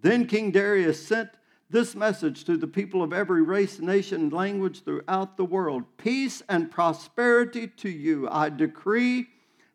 Then 0.00 0.26
King 0.26 0.50
Darius 0.50 1.04
sent 1.06 1.30
this 1.70 1.94
message 1.94 2.44
to 2.44 2.56
the 2.56 2.66
people 2.66 3.02
of 3.02 3.12
every 3.12 3.42
race, 3.42 3.80
nation, 3.80 4.22
and 4.22 4.32
language 4.32 4.84
throughout 4.84 5.36
the 5.36 5.44
world 5.44 5.84
Peace 5.96 6.42
and 6.48 6.70
prosperity 6.70 7.66
to 7.68 7.88
you. 7.88 8.28
I 8.30 8.50
decree 8.50 9.26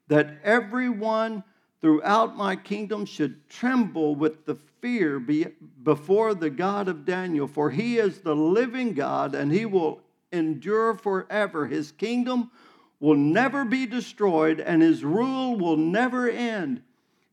that 0.08 0.40
everyone 0.44 1.44
throughout 1.82 2.38
my 2.38 2.56
kingdom 2.56 3.06
should 3.06 3.50
tremble 3.50 4.16
with 4.16 4.46
the 4.46 4.56
fear 4.56 5.20
before 5.20 6.34
the 6.34 6.50
God 6.50 6.88
of 6.88 7.06
Daniel, 7.06 7.48
for 7.48 7.72
he 7.72 7.98
is 7.98 8.20
the 8.20 8.36
living 8.36 8.94
God 8.94 9.34
and 9.36 9.52
he 9.52 9.66
will 9.66 10.02
endure 10.32 10.96
forever. 10.96 11.68
His 11.68 11.92
kingdom 11.92 12.52
will 13.00 13.16
never 13.16 13.66
be 13.66 13.86
destroyed, 13.86 14.60
and 14.60 14.82
his 14.82 15.04
rule 15.04 15.58
will 15.58 15.78
never 15.78 16.30
end. 16.30 16.82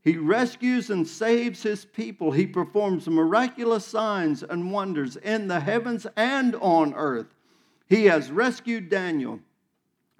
He 0.03 0.17
rescues 0.17 0.91
and 0.91 1.07
saves 1.07 1.63
his 1.63 1.85
people. 1.85 2.33
He 2.33 2.47
performs 2.47 3.09
miraculous 3.09 3.85
signs 3.85 4.43
and 4.43 4.73
wonders 4.73 5.17
in 5.17 5.49
the 5.49 5.61
heavens 5.61 6.07
and 6.17 6.55
on 6.57 6.95
earth. 6.95 7.35
He 7.89 8.07
has 8.07 8.31
rescued 8.31 8.89
Daniel 8.89 9.41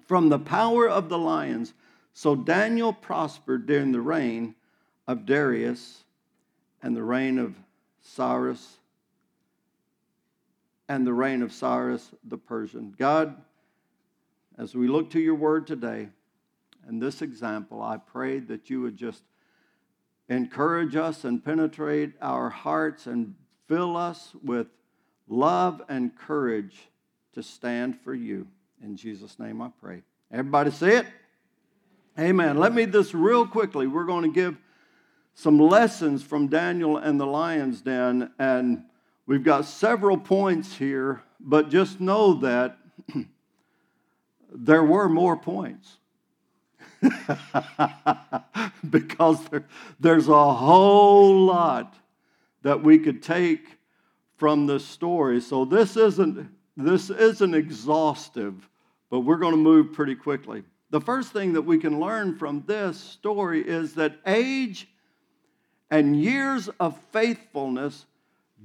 from 0.05 0.29
the 0.29 0.39
power 0.39 0.87
of 0.87 1.09
the 1.09 1.17
lions. 1.17 1.73
So 2.13 2.35
Daniel 2.35 2.93
prospered 2.93 3.65
during 3.65 3.91
the 3.91 4.01
reign 4.01 4.55
of 5.07 5.25
Darius 5.25 6.03
and 6.81 6.95
the 6.95 7.03
reign 7.03 7.39
of 7.39 7.55
Cyrus 8.01 8.78
and 10.89 11.05
the 11.05 11.13
reign 11.13 11.43
of 11.43 11.53
Cyrus 11.53 12.11
the 12.25 12.37
Persian. 12.37 12.93
God, 12.97 13.37
as 14.57 14.75
we 14.75 14.87
look 14.87 15.11
to 15.11 15.19
your 15.19 15.35
word 15.35 15.67
today 15.67 16.09
and 16.87 17.01
this 17.01 17.21
example, 17.21 17.81
I 17.81 17.97
pray 17.97 18.39
that 18.39 18.69
you 18.69 18.81
would 18.81 18.97
just 18.97 19.21
encourage 20.27 20.95
us 20.95 21.23
and 21.23 21.45
penetrate 21.45 22.13
our 22.21 22.49
hearts 22.49 23.05
and 23.05 23.35
fill 23.67 23.95
us 23.95 24.33
with 24.43 24.67
love 25.27 25.81
and 25.87 26.15
courage 26.15 26.75
to 27.33 27.43
stand 27.43 28.01
for 28.01 28.15
you. 28.15 28.47
In 28.83 28.97
Jesus' 28.97 29.37
name 29.37 29.61
I 29.61 29.69
pray. 29.79 30.01
Everybody 30.31 30.71
say 30.71 30.97
it? 30.97 31.05
Amen. 32.17 32.57
Let 32.57 32.73
me 32.73 32.85
this 32.85 33.13
real 33.13 33.47
quickly. 33.47 33.85
We're 33.85 34.05
going 34.05 34.23
to 34.23 34.33
give 34.33 34.57
some 35.35 35.59
lessons 35.59 36.23
from 36.23 36.47
Daniel 36.47 36.97
and 36.97 37.19
the 37.19 37.25
lion's 37.25 37.81
den, 37.81 38.31
and 38.39 38.83
we've 39.29 39.43
got 39.43 39.63
several 39.65 40.17
points 40.17 40.75
here, 40.75 41.21
but 41.39 41.69
just 41.69 42.01
know 42.01 42.33
that 42.33 42.79
there 44.51 44.83
were 44.83 45.07
more 45.07 45.37
points. 45.37 45.97
because 48.89 49.45
there, 49.45 49.65
there's 49.99 50.27
a 50.27 50.53
whole 50.53 51.45
lot 51.45 51.95
that 52.63 52.83
we 52.83 52.97
could 52.97 53.21
take 53.21 53.77
from 54.35 54.65
this 54.65 54.83
story. 54.83 55.39
So 55.39 55.63
this 55.63 55.95
isn't 55.95 56.49
this 56.75 57.09
isn't 57.09 57.53
exhaustive, 57.53 58.67
but 59.11 59.19
we're 59.19 59.37
going 59.37 59.53
to 59.53 59.57
move 59.57 59.93
pretty 59.93 60.15
quickly. 60.15 60.63
The 60.89 61.01
first 61.01 61.33
thing 61.33 61.53
that 61.53 61.61
we 61.61 61.77
can 61.77 61.99
learn 61.99 62.35
from 62.37 62.63
this 62.65 62.97
story 62.97 63.61
is 63.61 63.93
that 63.93 64.17
age 64.25 64.87
and 65.91 66.19
years 66.19 66.69
of 66.79 66.97
faithfulness 67.11 68.05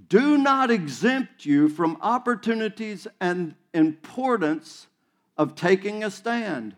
do 0.08 0.38
not 0.38 0.70
exempt 0.70 1.44
you 1.44 1.68
from 1.68 1.98
opportunities 2.00 3.06
and 3.20 3.54
importance 3.72 4.86
of 5.36 5.54
taking 5.54 6.04
a 6.04 6.10
stand. 6.10 6.76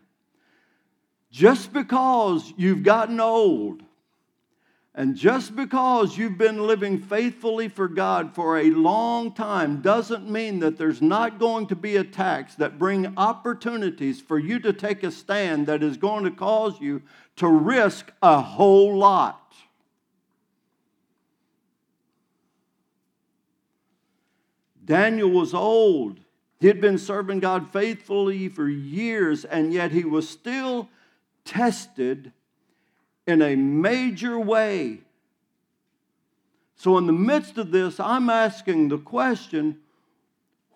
Just 1.31 1.73
because 1.73 2.53
you've 2.57 2.83
gotten 2.83 3.19
old 3.19 3.83
and 4.97 5.15
just 5.15 5.55
because 5.55 6.17
you've 6.17 6.39
been 6.39 6.65
living 6.65 6.99
faithfully 6.99 7.67
for 7.67 7.87
God 7.87 8.33
for 8.33 8.57
a 8.57 8.71
long 8.71 9.31
time 9.31 9.81
doesn't 9.81 10.27
mean 10.27 10.59
that 10.61 10.79
there's 10.79 11.03
not 11.03 11.37
going 11.37 11.67
to 11.67 11.75
be 11.75 11.97
attacks 11.97 12.55
that 12.55 12.79
bring 12.79 13.15
opportunities 13.15 14.19
for 14.19 14.39
you 14.39 14.57
to 14.59 14.73
take 14.73 15.03
a 15.03 15.11
stand 15.11 15.67
that 15.67 15.83
is 15.83 15.97
going 15.97 16.23
to 16.23 16.31
cause 16.31 16.81
you 16.81 17.03
to 17.35 17.47
risk 17.47 18.11
a 18.23 18.41
whole 18.41 18.97
lot. 18.97 19.46
Daniel 24.87 25.29
was 25.29 25.53
old. 25.53 26.21
He 26.59 26.67
had 26.67 26.81
been 26.81 26.97
serving 26.97 27.41
God 27.41 27.71
faithfully 27.71 28.47
for 28.47 28.67
years, 28.67 29.45
and 29.45 29.71
yet 29.71 29.91
he 29.91 30.03
was 30.03 30.27
still 30.27 30.89
tested 31.45 32.31
in 33.27 33.41
a 33.41 33.55
major 33.55 34.39
way. 34.39 35.01
So, 36.77 36.97
in 36.97 37.05
the 37.05 37.13
midst 37.13 37.57
of 37.57 37.71
this, 37.71 37.99
I'm 37.99 38.29
asking 38.29 38.87
the 38.87 38.97
question 38.97 39.79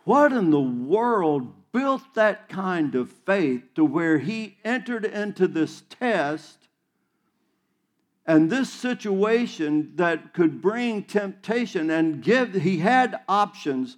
what 0.04 0.34
in 0.34 0.52
the 0.52 0.60
world 0.60 1.54
built 1.72 2.14
that 2.16 2.50
kind 2.50 2.96
of 2.96 3.10
faith 3.10 3.64
to 3.76 3.86
where 3.86 4.18
he 4.18 4.58
entered 4.66 5.06
into 5.06 5.48
this 5.48 5.84
test 5.90 6.61
and 8.26 8.50
this 8.50 8.72
situation 8.72 9.94
that 9.96 10.34
could 10.34 10.62
bring 10.62 11.04
temptation 11.04 11.90
and 11.90 12.22
give, 12.22 12.54
he 12.54 12.78
had 12.78 13.20
options 13.28 13.98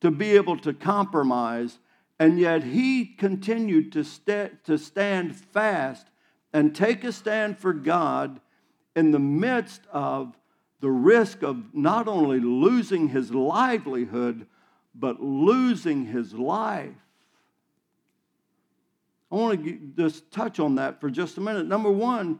to 0.00 0.10
be 0.10 0.32
able 0.32 0.58
to 0.58 0.72
compromise, 0.72 1.78
and 2.18 2.38
yet 2.38 2.62
he 2.62 3.04
continued 3.04 3.90
to, 3.92 4.04
st- 4.04 4.64
to 4.64 4.78
stand 4.78 5.34
fast 5.34 6.06
and 6.52 6.74
take 6.74 7.02
a 7.02 7.12
stand 7.12 7.58
for 7.58 7.72
God 7.72 8.40
in 8.94 9.10
the 9.10 9.18
midst 9.18 9.82
of 9.92 10.36
the 10.80 10.90
risk 10.90 11.42
of 11.42 11.74
not 11.74 12.06
only 12.06 12.38
losing 12.38 13.08
his 13.08 13.32
livelihood, 13.32 14.46
but 14.94 15.20
losing 15.20 16.06
his 16.06 16.34
life. 16.34 16.92
I 19.32 19.34
want 19.34 19.64
to 19.64 19.78
just 19.96 20.30
touch 20.30 20.60
on 20.60 20.76
that 20.76 21.00
for 21.00 21.10
just 21.10 21.38
a 21.38 21.40
minute. 21.40 21.66
Number 21.66 21.90
one, 21.90 22.38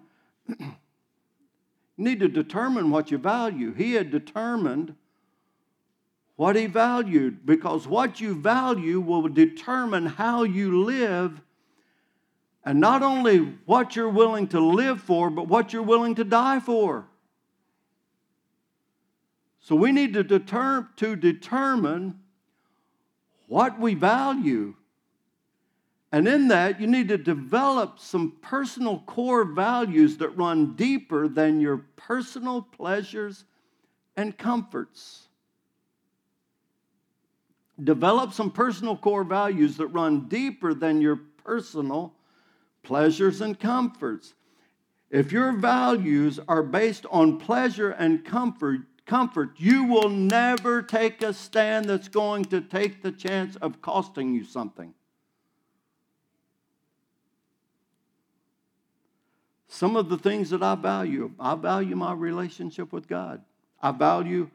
need 1.96 2.20
to 2.20 2.28
determine 2.28 2.90
what 2.90 3.10
you 3.10 3.18
value. 3.18 3.72
He 3.72 3.94
had 3.94 4.10
determined 4.10 4.94
what 6.36 6.56
he 6.56 6.66
valued 6.66 7.46
because 7.46 7.86
what 7.86 8.20
you 8.20 8.34
value 8.34 9.00
will 9.00 9.28
determine 9.28 10.06
how 10.06 10.42
you 10.42 10.82
live 10.84 11.40
and 12.64 12.80
not 12.80 13.02
only 13.02 13.38
what 13.66 13.94
you're 13.94 14.08
willing 14.08 14.48
to 14.48 14.58
live 14.58 15.00
for 15.00 15.30
but 15.30 15.46
what 15.46 15.72
you're 15.72 15.82
willing 15.82 16.14
to 16.16 16.24
die 16.24 16.58
for 16.58 17.06
so 19.60 19.74
we 19.74 19.92
need 19.92 20.12
to, 20.12 20.22
deter- 20.22 20.88
to 20.96 21.16
determine 21.16 22.20
what 23.46 23.78
we 23.78 23.94
value 23.94 24.74
and 26.14 26.28
in 26.28 26.49
that 26.49 26.80
you 26.80 26.87
need 26.87 27.09
to 27.09 27.18
develop 27.18 27.99
some 27.99 28.37
personal 28.40 29.00
core 29.00 29.44
values 29.44 30.16
that 30.18 30.28
run 30.30 30.75
deeper 30.76 31.26
than 31.26 31.61
your 31.61 31.78
personal 31.97 32.62
pleasures 32.62 33.44
and 34.16 34.38
comforts 34.38 35.25
Develop 37.83 38.33
some 38.33 38.52
personal 38.52 38.97
core 38.97 39.25
values 39.25 39.76
that 39.78 39.88
run 39.88 40.28
deeper 40.28 40.75
than 40.75 41.00
your 41.00 41.16
personal 41.16 42.14
pleasures 42.83 43.40
and 43.40 43.59
comforts. 43.59 44.35
If 45.11 45.33
your 45.33 45.52
values 45.52 46.38
are 46.47 46.62
based 46.62 47.04
on 47.11 47.38
pleasure 47.38 47.90
and 47.90 48.25
comfort, 48.25 48.83
comfort, 49.06 49.50
you 49.56 49.85
will 49.85 50.09
never 50.09 50.83
take 50.83 51.23
a 51.23 51.33
stand 51.33 51.87
that's 51.87 52.09
going 52.09 52.44
to 52.47 52.61
take 52.61 53.02
the 53.02 53.12
chance 53.12 53.56
of 53.56 53.83
costing 53.83 54.35
you 54.35 54.44
something. 54.44 54.94
Some 59.75 59.97
of 59.97 60.09
the 60.09 60.16
things 60.16 60.50
that 60.50 60.62
I 60.62 60.76
value, 60.76 61.33
I 61.40 61.57
value 61.57 61.97
my 61.97 62.12
relationship 62.12 62.93
with 62.93 63.09
God. 63.09 63.43
I 63.83 63.90
value 63.90 64.49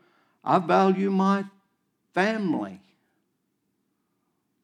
I 0.46 0.60
value 0.60 1.12
my 1.12 1.44
family. 2.14 2.80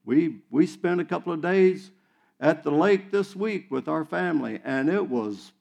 We, 0.06 0.38
we 0.50 0.66
spent 0.66 1.02
a 1.02 1.06
couple 1.06 1.34
of 1.34 1.42
days 1.42 1.92
at 2.40 2.64
the 2.64 2.72
lake 2.72 3.12
this 3.12 3.36
week 3.36 3.70
with 3.70 3.90
our 3.90 4.06
family, 4.06 4.62
and 4.64 4.88
it 4.88 5.10
was 5.10 5.52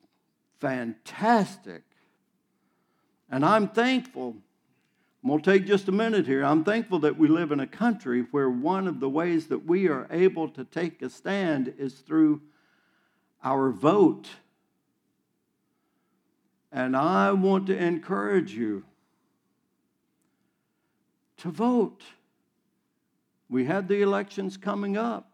fantastic. 0.61 1.83
And 3.29 3.45
I'm 3.45 3.67
thankful. 3.67 4.37
I'm 5.25 5.29
going 5.29 5.43
to 5.43 5.53
take 5.53 5.67
just 5.67 5.89
a 5.89 5.93
minute 5.93 6.25
here. 6.25 6.45
I'm 6.45 6.63
thankful 6.63 7.01
that 7.01 7.19
we 7.19 7.27
live 7.27 7.51
in 7.51 7.59
a 7.59 7.67
country 7.67 8.27
where 8.31 8.49
one 8.49 8.87
of 8.87 9.01
the 9.01 9.09
ways 9.09 9.49
that 9.49 9.67
we 9.67 9.89
are 9.89 10.07
able 10.13 10.49
to 10.51 10.63
take 10.63 11.03
a 11.03 11.11
stand 11.11 11.75
is 11.79 11.95
through 11.95 12.43
our 13.43 13.71
vote. 13.71 14.29
And 16.75 16.97
I 16.97 17.31
want 17.31 17.69
to 17.69 17.77
encourage 17.79 18.53
you 18.53 18.83
to 21.37 21.51
vote. 21.53 22.03
We 23.49 23.65
had 23.65 23.87
the 23.87 24.03
elections 24.03 24.57
coming 24.57 24.97
up. 24.97 25.31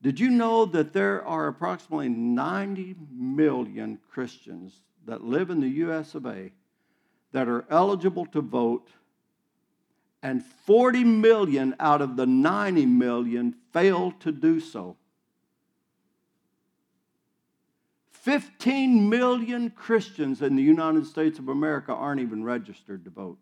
Did 0.00 0.18
you 0.18 0.30
know 0.30 0.64
that 0.64 0.94
there 0.94 1.22
are 1.26 1.48
approximately 1.48 2.08
90 2.08 2.96
million 3.12 3.98
Christians 4.10 4.80
that 5.04 5.22
live 5.22 5.50
in 5.50 5.60
the 5.60 5.68
US 5.68 6.14
of 6.14 6.24
A 6.24 6.50
that 7.32 7.46
are 7.46 7.66
eligible 7.68 8.24
to 8.26 8.40
vote, 8.40 8.88
and 10.22 10.42
40 10.42 11.04
million 11.04 11.76
out 11.78 12.00
of 12.00 12.16
the 12.16 12.24
90 12.24 12.86
million 12.86 13.54
fail 13.70 14.12
to 14.20 14.32
do 14.32 14.60
so. 14.60 14.96
15 18.28 19.08
million 19.08 19.70
Christians 19.70 20.42
in 20.42 20.54
the 20.54 20.62
United 20.62 21.06
States 21.06 21.38
of 21.38 21.48
America 21.48 21.94
aren't 21.94 22.20
even 22.20 22.44
registered 22.44 23.02
to 23.04 23.10
vote. 23.10 23.38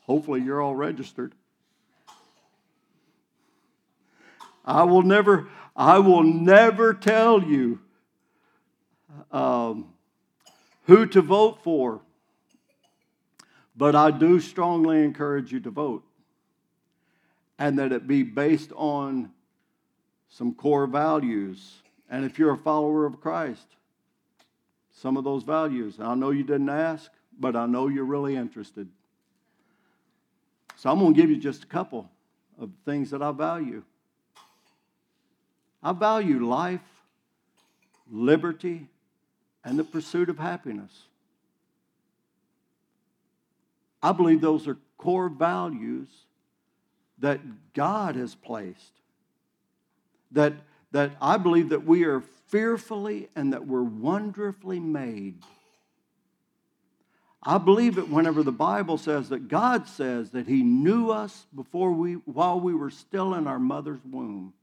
Hopefully, 0.00 0.40
you're 0.40 0.60
all 0.60 0.74
registered. 0.74 1.36
I 4.64 4.82
will 4.82 5.02
never, 5.02 5.46
I 5.76 6.00
will 6.00 6.24
never 6.24 6.92
tell 6.92 7.40
you 7.40 7.78
um, 9.30 9.86
who 10.88 11.06
to 11.06 11.22
vote 11.22 11.60
for, 11.62 12.00
but 13.76 13.94
I 13.94 14.10
do 14.10 14.40
strongly 14.40 15.04
encourage 15.04 15.52
you 15.52 15.60
to 15.60 15.70
vote 15.70 16.02
and 17.56 17.78
that 17.78 17.92
it 17.92 18.08
be 18.08 18.24
based 18.24 18.72
on 18.74 19.30
some 20.36 20.52
core 20.52 20.86
values. 20.86 21.76
And 22.10 22.24
if 22.24 22.38
you're 22.38 22.54
a 22.54 22.58
follower 22.58 23.06
of 23.06 23.20
Christ, 23.20 23.66
some 24.90 25.16
of 25.16 25.22
those 25.22 25.44
values. 25.44 25.98
I 26.00 26.14
know 26.14 26.30
you 26.30 26.42
didn't 26.42 26.68
ask, 26.68 27.10
but 27.38 27.54
I 27.54 27.66
know 27.66 27.86
you're 27.86 28.04
really 28.04 28.34
interested. 28.34 28.88
So 30.76 30.90
I'm 30.90 30.98
going 30.98 31.14
to 31.14 31.20
give 31.20 31.30
you 31.30 31.36
just 31.36 31.62
a 31.62 31.66
couple 31.66 32.10
of 32.58 32.70
things 32.84 33.10
that 33.10 33.22
I 33.22 33.30
value. 33.30 33.84
I 35.82 35.92
value 35.92 36.44
life, 36.44 36.80
liberty, 38.10 38.88
and 39.64 39.78
the 39.78 39.84
pursuit 39.84 40.28
of 40.28 40.38
happiness. 40.38 41.04
I 44.02 44.12
believe 44.12 44.40
those 44.40 44.66
are 44.66 44.78
core 44.98 45.28
values 45.28 46.08
that 47.18 47.40
God 47.72 48.16
has 48.16 48.34
placed. 48.34 48.92
That, 50.34 50.52
that 50.92 51.12
I 51.20 51.36
believe 51.38 51.70
that 51.70 51.84
we 51.84 52.04
are 52.04 52.20
fearfully 52.48 53.28
and 53.34 53.52
that 53.52 53.66
we're 53.66 53.82
wonderfully 53.82 54.78
made. 54.78 55.42
I 57.42 57.58
believe 57.58 57.98
it 57.98 58.08
whenever 58.08 58.42
the 58.42 58.52
Bible 58.52 58.96
says 58.96 59.28
that 59.28 59.48
God 59.48 59.86
says 59.88 60.30
that 60.30 60.46
He 60.46 60.62
knew 60.62 61.10
us 61.10 61.46
before 61.54 61.92
we, 61.92 62.14
while 62.14 62.58
we 62.58 62.74
were 62.74 62.90
still 62.90 63.34
in 63.34 63.46
our 63.46 63.58
mother's 63.58 64.04
womb. 64.04 64.54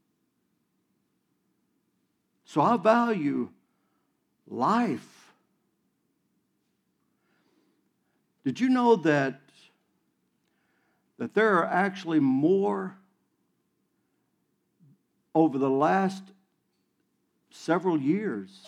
So 2.44 2.60
I 2.60 2.76
value 2.76 3.50
life. 4.48 5.32
Did 8.44 8.58
you 8.58 8.68
know 8.68 8.96
that, 8.96 9.40
that 11.18 11.34
there 11.34 11.58
are 11.58 11.66
actually 11.66 12.20
more 12.20 12.96
over 15.34 15.58
the 15.58 15.70
last 15.70 16.22
several 17.50 18.00
years? 18.00 18.66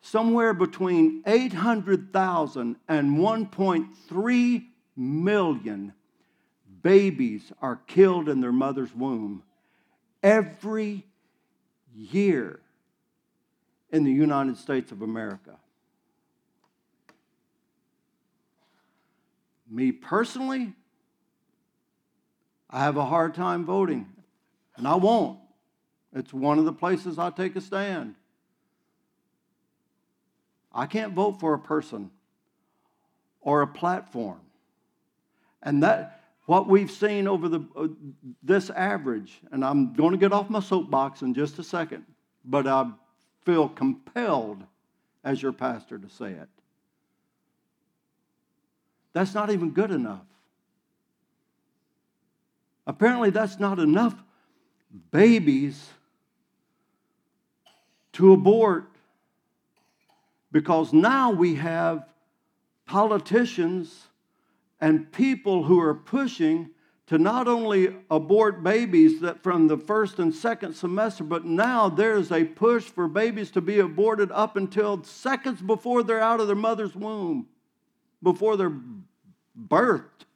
Somewhere 0.00 0.54
between 0.54 1.22
800,000 1.26 2.76
and 2.88 3.18
1.3 3.18 4.64
million 4.96 5.92
babies 6.82 7.52
are 7.60 7.76
killed 7.86 8.28
in 8.28 8.40
their 8.40 8.52
mother's 8.52 8.94
womb 8.94 9.42
every 10.22 11.04
year 11.94 12.60
in 13.90 14.04
the 14.04 14.12
United 14.12 14.56
States 14.56 14.90
of 14.92 15.02
America. 15.02 15.56
Me 19.68 19.92
personally, 19.92 20.72
I 22.68 22.80
have 22.80 22.96
a 22.96 23.04
hard 23.04 23.34
time 23.34 23.64
voting, 23.64 24.08
and 24.76 24.88
I 24.88 24.94
won't. 24.96 25.38
It's 26.14 26.32
one 26.32 26.58
of 26.58 26.64
the 26.64 26.72
places 26.72 27.18
I 27.18 27.30
take 27.30 27.56
a 27.56 27.60
stand. 27.60 28.14
I 30.72 30.86
can't 30.86 31.12
vote 31.12 31.40
for 31.40 31.54
a 31.54 31.58
person 31.58 32.10
or 33.40 33.62
a 33.62 33.66
platform. 33.66 34.40
And 35.62 35.82
that 35.82 36.24
what 36.46 36.68
we've 36.68 36.90
seen 36.90 37.28
over 37.28 37.48
the 37.48 37.60
uh, 37.76 37.88
this 38.42 38.70
average, 38.70 39.40
and 39.52 39.64
I'm 39.64 39.92
going 39.92 40.12
to 40.12 40.18
get 40.18 40.32
off 40.32 40.50
my 40.50 40.60
soapbox 40.60 41.22
in 41.22 41.34
just 41.34 41.58
a 41.58 41.62
second, 41.62 42.04
but 42.44 42.66
I 42.66 42.90
feel 43.44 43.68
compelled 43.68 44.64
as 45.22 45.42
your 45.42 45.52
pastor 45.52 45.98
to 45.98 46.08
say 46.08 46.32
it. 46.32 46.48
That's 49.12 49.34
not 49.34 49.50
even 49.50 49.70
good 49.70 49.90
enough. 49.90 50.24
Apparently, 52.86 53.30
that's 53.30 53.60
not 53.60 53.78
enough 53.78 54.14
babies 55.10 55.88
to 58.20 58.34
abort 58.34 58.84
because 60.52 60.92
now 60.92 61.30
we 61.30 61.54
have 61.54 62.06
politicians 62.84 64.08
and 64.78 65.10
people 65.10 65.64
who 65.64 65.80
are 65.80 65.94
pushing 65.94 66.68
to 67.06 67.16
not 67.16 67.48
only 67.48 67.96
abort 68.10 68.62
babies 68.62 69.22
that 69.22 69.42
from 69.42 69.68
the 69.68 69.78
first 69.78 70.18
and 70.18 70.34
second 70.34 70.74
semester, 70.74 71.24
but 71.24 71.46
now 71.46 71.88
there's 71.88 72.30
a 72.30 72.44
push 72.44 72.84
for 72.84 73.08
babies 73.08 73.50
to 73.52 73.62
be 73.62 73.78
aborted 73.78 74.30
up 74.32 74.54
until 74.54 75.02
seconds 75.02 75.62
before 75.62 76.02
they're 76.02 76.20
out 76.20 76.40
of 76.40 76.46
their 76.46 76.54
mother's 76.54 76.94
womb, 76.94 77.46
before 78.22 78.58
they're 78.58 78.76
birthed. 79.58 80.26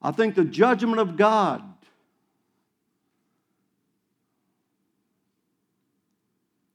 I 0.00 0.10
think 0.10 0.36
the 0.36 0.44
judgment 0.44 1.00
of 1.00 1.18
God 1.18 1.71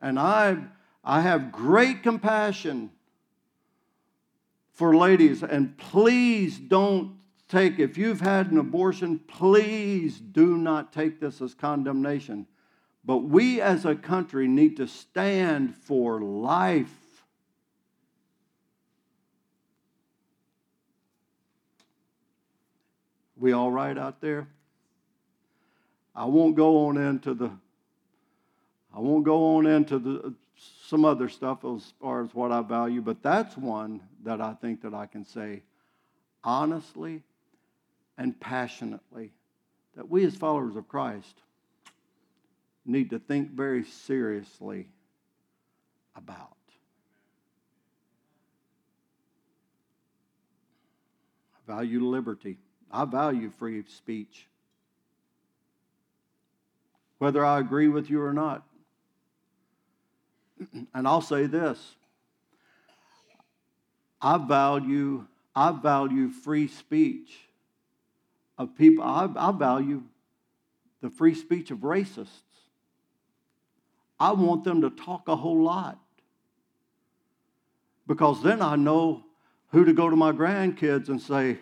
and 0.01 0.19
I, 0.19 0.57
I 1.03 1.21
have 1.21 1.51
great 1.51 2.03
compassion 2.03 2.91
for 4.71 4.95
ladies, 4.95 5.41
and 5.41 5.75
please 5.77 6.59
don't 6.59 7.17
take, 7.47 7.79
if 7.79 7.97
you've 7.97 8.21
had 8.21 8.51
an 8.51 8.57
abortion, 8.57 9.19
please 9.27 10.19
do 10.19 10.57
not 10.57 10.93
take 10.93 11.19
this 11.19 11.41
as 11.41 11.53
condemnation. 11.53 12.45
But 13.03 13.19
we 13.19 13.61
as 13.61 13.85
a 13.85 13.95
country 13.95 14.47
need 14.47 14.77
to 14.77 14.87
stand 14.87 15.75
for 15.75 16.21
life. 16.21 16.93
We 23.37 23.53
all 23.53 23.71
right 23.71 23.97
out 23.97 24.19
there? 24.19 24.47
I 26.15 26.25
won't 26.25 26.55
go 26.55 26.87
on 26.87 26.97
into 26.97 27.33
the 27.33 27.51
I 28.97 28.99
won't 28.99 29.25
go 29.25 29.57
on 29.57 29.67
into 29.67 29.99
the 29.99 30.33
some 30.87 31.05
other 31.05 31.29
stuff 31.29 31.63
as 31.63 31.93
far 32.01 32.23
as 32.23 32.33
what 32.33 32.51
I 32.51 32.61
value, 32.63 32.99
but 32.99 33.21
that's 33.21 33.55
one 33.55 34.01
that 34.23 34.41
I 34.41 34.55
think 34.55 34.81
that 34.81 34.95
I 34.95 35.05
can 35.05 35.23
say 35.23 35.61
honestly 36.43 37.21
and 38.17 38.39
passionately 38.39 39.33
that 39.95 40.09
we 40.09 40.25
as 40.25 40.35
followers 40.35 40.75
of 40.75 40.87
Christ, 40.87 41.35
need 42.87 43.11
to 43.11 43.19
think 43.19 43.51
very 43.51 43.83
seriously 43.83 44.87
about. 46.15 46.57
I 51.55 51.71
value 51.71 52.03
liberty. 52.03 52.57
I 52.91 53.05
value 53.05 53.51
free 53.59 53.83
speech. 53.89 54.47
Whether 57.19 57.45
I 57.45 57.59
agree 57.59 57.89
with 57.89 58.09
you 58.09 58.23
or 58.23 58.33
not. 58.33 58.63
And 60.93 61.07
I'll 61.07 61.21
say 61.21 61.45
this 61.45 61.95
I 64.21 64.37
value, 64.37 65.25
I 65.55 65.71
value 65.71 66.29
free 66.29 66.67
speech 66.67 67.31
of 68.57 68.75
people. 68.75 69.03
I, 69.03 69.29
I 69.35 69.51
value 69.51 70.03
the 71.01 71.09
free 71.09 71.35
speech 71.35 71.71
of 71.71 71.79
racists. 71.79 72.27
I 74.19 74.31
want 74.31 74.63
them 74.63 74.81
to 74.81 74.89
talk 74.89 75.27
a 75.27 75.35
whole 75.35 75.61
lot 75.61 75.99
because 78.07 78.41
then 78.41 78.61
I 78.61 78.75
know 78.75 79.23
who 79.71 79.85
to 79.85 79.93
go 79.93 80.09
to 80.09 80.15
my 80.15 80.31
grandkids 80.31 81.09
and 81.09 81.21
say, 81.21 81.59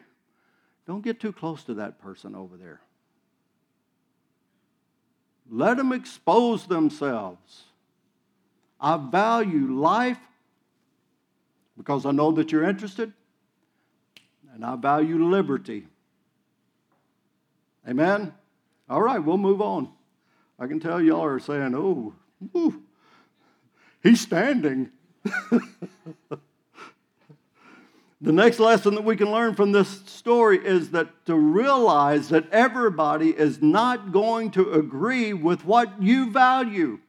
don't 0.87 1.03
get 1.03 1.19
too 1.19 1.33
close 1.33 1.63
to 1.63 1.73
that 1.75 1.99
person 1.99 2.35
over 2.35 2.55
there. 2.55 2.79
Let 5.49 5.77
them 5.77 5.91
expose 5.91 6.65
themselves. 6.67 7.63
I 8.79 8.97
value 8.97 9.73
life 9.73 10.19
because 11.77 12.05
I 12.05 12.11
know 12.11 12.31
that 12.33 12.51
you're 12.51 12.63
interested, 12.63 13.13
and 14.53 14.65
I 14.65 14.75
value 14.75 15.25
liberty. 15.25 15.87
Amen? 17.87 18.33
All 18.89 19.01
right, 19.01 19.19
we'll 19.19 19.37
move 19.37 19.61
on. 19.61 19.89
I 20.57 20.67
can 20.67 20.79
tell 20.79 21.01
y'all 21.01 21.23
are 21.23 21.39
saying, 21.39 21.75
oh, 21.75 22.13
he's 24.01 24.21
standing. 24.21 24.89
the 25.51 25.61
next 28.21 28.59
lesson 28.59 28.95
that 28.95 29.03
we 29.03 29.17
can 29.17 29.31
learn 29.31 29.55
from 29.55 29.71
this 29.71 30.01
story 30.05 30.65
is 30.65 30.91
that 30.91 31.25
to 31.25 31.35
realize 31.35 32.29
that 32.29 32.49
everybody 32.51 33.31
is 33.31 33.61
not 33.61 34.11
going 34.11 34.51
to 34.51 34.71
agree 34.71 35.33
with 35.33 35.65
what 35.65 36.01
you 36.01 36.31
value. 36.31 36.99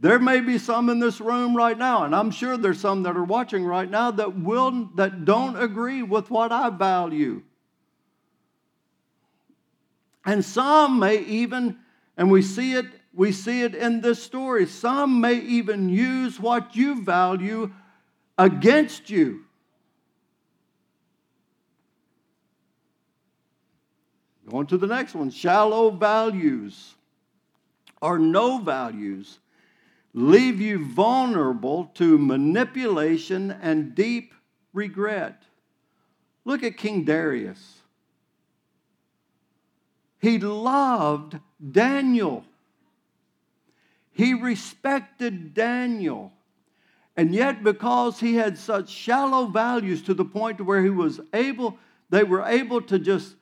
There 0.00 0.18
may 0.20 0.40
be 0.40 0.58
some 0.58 0.90
in 0.90 1.00
this 1.00 1.20
room 1.20 1.56
right 1.56 1.76
now, 1.76 2.04
and 2.04 2.14
I'm 2.14 2.30
sure 2.30 2.56
there's 2.56 2.80
some 2.80 3.02
that 3.02 3.16
are 3.16 3.24
watching 3.24 3.64
right 3.64 3.90
now 3.90 4.12
that 4.12 4.38
will 4.38 4.90
that 4.94 5.24
don't 5.24 5.60
agree 5.60 6.02
with 6.02 6.30
what 6.30 6.52
I 6.52 6.70
value. 6.70 7.42
And 10.24 10.44
some 10.44 11.00
may 11.00 11.18
even, 11.20 11.78
and 12.16 12.30
we 12.30 12.42
see 12.42 12.74
it, 12.74 12.86
we 13.12 13.32
see 13.32 13.62
it 13.62 13.74
in 13.74 14.00
this 14.00 14.22
story, 14.22 14.66
some 14.66 15.20
may 15.20 15.34
even 15.34 15.88
use 15.88 16.38
what 16.38 16.76
you 16.76 17.02
value 17.02 17.72
against 18.36 19.10
you. 19.10 19.44
Going 24.48 24.66
to 24.68 24.78
the 24.78 24.86
next 24.86 25.14
one 25.14 25.30
shallow 25.30 25.90
values 25.90 26.94
or 28.00 28.18
no 28.18 28.58
values 28.58 29.40
leave 30.18 30.60
you 30.60 30.84
vulnerable 30.84 31.92
to 31.94 32.18
manipulation 32.18 33.52
and 33.62 33.94
deep 33.94 34.34
regret. 34.72 35.44
Look 36.44 36.64
at 36.64 36.76
King 36.76 37.04
Darius. 37.04 37.78
He 40.20 40.38
loved 40.38 41.38
Daniel. 41.70 42.44
He 44.10 44.34
respected 44.34 45.54
Daniel. 45.54 46.32
And 47.16 47.32
yet, 47.32 47.62
because 47.62 48.18
he 48.18 48.34
had 48.34 48.58
such 48.58 48.88
shallow 48.88 49.46
values 49.46 50.02
to 50.02 50.14
the 50.14 50.24
point 50.24 50.60
where 50.60 50.82
he 50.82 50.90
was 50.90 51.20
able, 51.32 51.78
they 52.10 52.24
were 52.24 52.42
able 52.42 52.80
to 52.82 52.98
just 52.98 53.36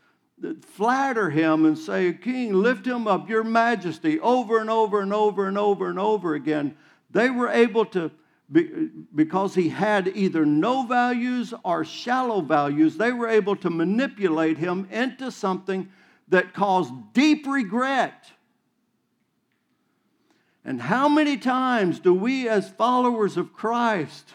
flatter 0.60 1.30
him 1.30 1.64
and 1.64 1.78
say, 1.78 2.12
King, 2.12 2.52
lift 2.54 2.86
him 2.86 3.08
up, 3.08 3.28
your 3.28 3.44
majesty, 3.44 4.20
over 4.20 4.58
and 4.58 4.68
over 4.68 5.00
and 5.00 5.12
over 5.12 5.48
and 5.48 5.56
over 5.56 5.88
and 5.88 5.98
over 5.98 6.34
again. 6.34 6.76
They 7.10 7.30
were 7.30 7.48
able 7.48 7.86
to, 7.86 8.10
because 9.14 9.54
he 9.54 9.70
had 9.70 10.08
either 10.14 10.44
no 10.44 10.86
values 10.86 11.54
or 11.64 11.84
shallow 11.84 12.42
values, 12.42 12.96
they 12.96 13.12
were 13.12 13.28
able 13.28 13.56
to 13.56 13.70
manipulate 13.70 14.58
him 14.58 14.86
into 14.90 15.30
something 15.30 15.88
that 16.28 16.52
caused 16.52 16.92
deep 17.12 17.46
regret. 17.46 18.26
And 20.64 20.82
how 20.82 21.08
many 21.08 21.36
times 21.36 22.00
do 22.00 22.12
we, 22.12 22.48
as 22.48 22.68
followers 22.68 23.36
of 23.36 23.52
Christ, 23.52 24.34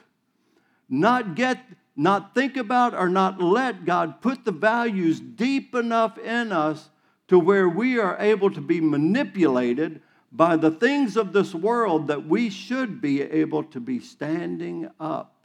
not 0.90 1.36
get 1.36 1.60
not 2.02 2.34
think 2.34 2.58
about 2.58 2.96
or 2.96 3.08
not 3.08 3.40
let 3.40 3.86
God 3.86 4.22
put 4.22 4.44
the 4.44 4.52
values 4.52 5.20
deep 5.20 5.76
enough 5.76 6.18
in 6.18 6.52
us 6.52 6.90
to 7.28 7.38
where 7.38 7.70
we 7.70 8.00
are 8.00 8.18
able 8.20 8.50
to 8.52 8.60
be 8.60 8.82
manipulated 8.82 10.02
by 10.32 10.56
the 10.56 10.72
things 10.72 11.16
of 11.16 11.32
this 11.32 11.54
world 11.54 12.08
that 12.08 12.26
we 12.26 12.50
should 12.50 13.02
be 13.02 13.22
able 13.22 13.64
to 13.64 13.80
be 13.80 14.00
standing 14.00 14.90
up 15.00 15.36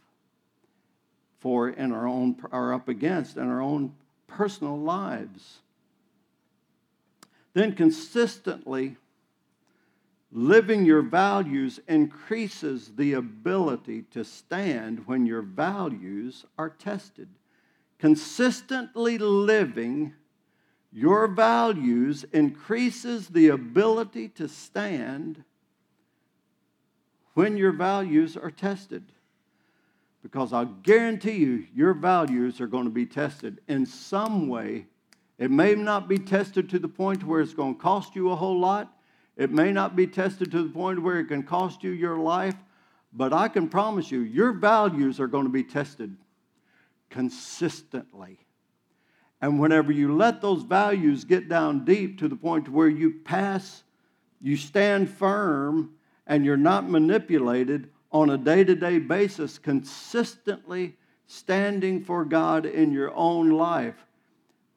for 1.41 1.69
in 1.69 1.93
our 1.93 2.09
own 2.09 2.37
or 2.51 2.73
up 2.73 2.89
against 2.89 3.37
in 3.37 3.47
our 3.47 3.61
own 3.61 3.95
personal 4.27 4.79
lives. 4.79 5.59
Then 7.53 7.75
consistently 7.75 8.97
Living 10.39 10.85
your 10.85 11.01
values 11.01 11.81
increases 11.89 12.93
the 12.95 13.15
ability 13.15 14.03
to 14.11 14.23
stand 14.23 15.07
when 15.07 15.25
your 15.25 15.41
values 15.41 16.45
are 16.59 16.69
tested. 16.69 17.27
Consistently 17.99 19.17
living 19.17 20.13
your 20.93 21.27
values 21.27 22.27
increases 22.35 23.29
the 23.29 23.49
ability 23.49 24.29
to 24.29 24.47
stand 24.47 25.43
when 27.33 27.57
your 27.57 27.73
values 27.73 28.37
are 28.37 28.51
tested. 28.51 29.05
Because 30.23 30.53
I'll 30.53 30.67
guarantee 30.67 31.37
you, 31.39 31.67
your 31.75 31.95
values 31.95 32.61
are 32.61 32.67
going 32.67 32.85
to 32.85 32.91
be 32.91 33.07
tested 33.07 33.63
in 33.69 33.87
some 33.87 34.49
way. 34.49 34.85
It 35.39 35.51
may 35.51 35.75
not 35.75 36.09
be 36.09 36.19
tested 36.19 36.69
to 36.69 36.79
the 36.79 36.89
point 36.89 37.25
where 37.25 37.41
it's 37.41 37.55
going 37.55 37.77
to 37.77 37.81
cost 37.81 38.15
you 38.15 38.31
a 38.31 38.37
whole 38.37 38.61
lot. 38.61 38.93
It 39.37 39.51
may 39.51 39.71
not 39.71 39.95
be 39.95 40.07
tested 40.07 40.51
to 40.53 40.63
the 40.63 40.71
point 40.71 41.03
where 41.03 41.21
it 41.21 41.27
can 41.27 41.43
cost 41.43 41.85
you 41.85 41.91
your 41.91 42.17
life, 42.17 42.55
but 43.13 43.33
I 43.33 43.49
can 43.49 43.69
promise 43.69 44.11
you, 44.11 44.21
your 44.21 44.53
values 44.53 45.21
are 45.21 45.27
going 45.27 45.45
to 45.45 45.53
be 45.53 45.65
tested 45.65 46.17
consistently. 47.11 48.39
And 49.41 49.61
whenever 49.61 49.93
you 49.93 50.15
let 50.15 50.41
those 50.41 50.63
values 50.63 51.25
get 51.25 51.49
down 51.49 51.85
deep 51.85 52.19
to 52.19 52.29
the 52.29 52.37
point 52.37 52.69
where 52.69 52.89
you 52.89 53.13
pass, 53.25 53.85
you 54.41 54.57
stand 54.57 55.11
firm, 55.11 55.91
and 56.27 56.45
you're 56.45 56.57
not 56.57 56.89
manipulated 56.89 57.91
on 58.11 58.31
a 58.31 58.39
day 58.39 58.65
to 58.65 58.75
day 58.75 58.99
basis, 58.99 59.59
consistently 59.59 60.97
standing 61.27 62.03
for 62.03 62.25
God 62.25 62.65
in 62.65 62.93
your 62.93 63.15
own 63.15 63.51
life. 63.51 64.07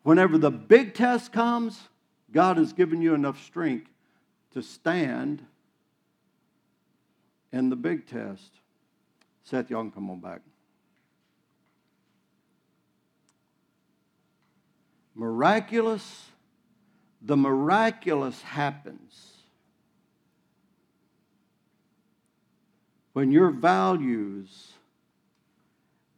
Whenever 0.04 0.38
the 0.38 0.52
big 0.52 0.94
test 0.94 1.32
comes, 1.32 1.80
God 2.32 2.58
has 2.58 2.74
given 2.74 3.02
you 3.02 3.14
enough 3.14 3.44
strength 3.44 3.90
to 4.54 4.62
stand 4.62 5.46
in 7.52 7.70
the 7.70 7.76
big 7.76 8.08
test. 8.08 8.52
Seth, 9.44 9.70
y'all 9.70 9.82
can 9.82 9.92
come 9.92 10.10
on 10.10 10.20
back. 10.20 10.42
Miraculous, 15.16 16.28
the 17.22 17.36
miraculous 17.36 18.42
happens 18.42 19.34
when 23.14 23.32
your 23.32 23.50
values 23.50 24.72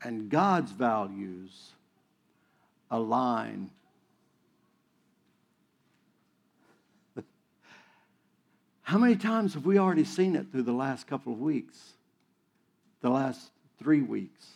and 0.03 0.29
God's 0.29 0.71
values 0.71 1.71
align 2.89 3.71
How 8.81 8.97
many 8.97 9.15
times 9.15 9.53
have 9.53 9.65
we 9.65 9.77
already 9.77 10.03
seen 10.03 10.35
it 10.35 10.51
through 10.51 10.63
the 10.63 10.73
last 10.73 11.07
couple 11.07 11.33
of 11.33 11.39
weeks? 11.39 11.77
The 13.01 13.09
last 13.09 13.51
three 13.79 14.01
weeks? 14.01 14.47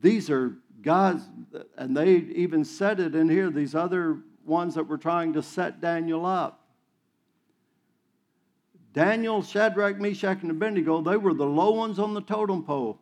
These 0.00 0.30
are 0.30 0.54
God's, 0.82 1.24
and 1.76 1.96
they 1.96 2.14
even 2.14 2.64
said 2.64 3.00
it 3.00 3.14
in 3.14 3.28
here, 3.28 3.50
these 3.50 3.74
other 3.74 4.18
ones 4.44 4.74
that 4.74 4.84
were 4.84 4.98
trying 4.98 5.32
to 5.32 5.42
set 5.42 5.80
Daniel 5.80 6.24
up. 6.24 6.60
Daniel, 8.92 9.42
Shadrach, 9.42 9.98
Meshach, 9.98 10.40
and 10.42 10.50
Abednego, 10.50 11.02
they 11.02 11.16
were 11.16 11.34
the 11.34 11.44
low 11.44 11.72
ones 11.72 11.98
on 11.98 12.14
the 12.14 12.22
totem 12.22 12.62
pole. 12.62 12.98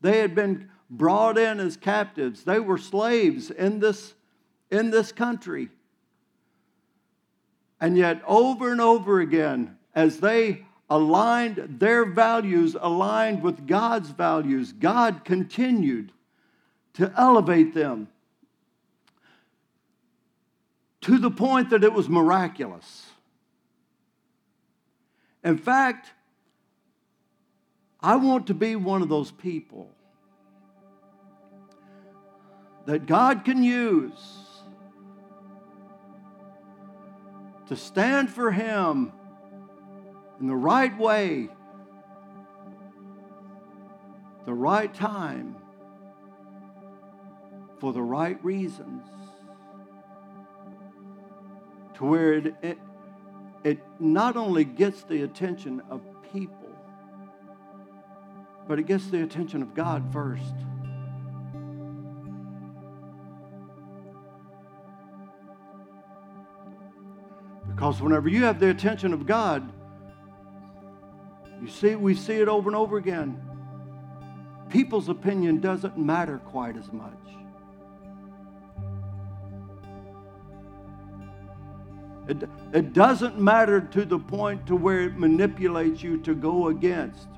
They 0.00 0.20
had 0.20 0.34
been 0.34 0.70
brought 0.88 1.36
in 1.36 1.60
as 1.60 1.76
captives. 1.76 2.44
They 2.44 2.58
were 2.58 2.78
slaves 2.78 3.50
in 3.50 3.80
this 3.80 4.14
in 4.70 4.90
this 4.90 5.12
country. 5.12 5.68
And 7.80 7.96
yet, 7.96 8.22
over 8.26 8.70
and 8.70 8.80
over 8.80 9.20
again, 9.20 9.76
as 9.94 10.20
they 10.20 10.64
aligned 10.88 11.78
their 11.78 12.04
values, 12.04 12.76
aligned 12.78 13.42
with 13.42 13.66
God's 13.66 14.10
values, 14.10 14.72
God 14.72 15.24
continued 15.24 16.12
to 16.94 17.12
elevate 17.16 17.74
them 17.74 18.08
to 21.02 21.18
the 21.18 21.30
point 21.30 21.70
that 21.70 21.84
it 21.84 21.92
was 21.92 22.08
miraculous. 22.08 23.06
In 25.42 25.56
fact, 25.56 26.10
I 28.00 28.16
want 28.16 28.48
to 28.48 28.54
be 28.54 28.76
one 28.76 29.00
of 29.00 29.08
those 29.08 29.30
people 29.30 29.90
that 32.86 33.06
God 33.06 33.44
can 33.44 33.62
use 33.62 34.12
to 37.70 37.76
stand 37.76 38.28
for 38.28 38.50
Him 38.50 39.12
in 40.40 40.48
the 40.48 40.56
right 40.56 40.98
way, 40.98 41.48
the 44.44 44.52
right 44.52 44.92
time, 44.92 45.54
for 47.78 47.92
the 47.92 48.02
right 48.02 48.44
reasons, 48.44 49.06
to 51.94 52.04
where 52.04 52.32
it, 52.32 52.54
it, 52.60 52.78
it 53.62 53.78
not 54.00 54.36
only 54.36 54.64
gets 54.64 55.04
the 55.04 55.22
attention 55.22 55.80
of 55.90 56.02
people, 56.32 56.76
but 58.66 58.80
it 58.80 58.86
gets 58.86 59.06
the 59.10 59.22
attention 59.22 59.62
of 59.62 59.74
God 59.74 60.12
first. 60.12 60.56
Because 67.80 68.02
whenever 68.02 68.28
you 68.28 68.44
have 68.44 68.60
the 68.60 68.68
attention 68.68 69.14
of 69.14 69.24
God, 69.24 69.66
you 71.62 71.66
see, 71.66 71.94
we 71.94 72.14
see 72.14 72.34
it 72.34 72.46
over 72.46 72.68
and 72.68 72.76
over 72.76 72.98
again. 72.98 73.40
People's 74.68 75.08
opinion 75.08 75.60
doesn't 75.60 75.96
matter 75.96 76.36
quite 76.44 76.76
as 76.76 76.92
much. 76.92 77.14
It, 82.28 82.50
it 82.74 82.92
doesn't 82.92 83.40
matter 83.40 83.80
to 83.80 84.04
the 84.04 84.18
point 84.18 84.66
to 84.66 84.76
where 84.76 85.00
it 85.00 85.16
manipulates 85.16 86.02
you 86.02 86.18
to 86.18 86.34
go 86.34 86.68
against 86.68 87.28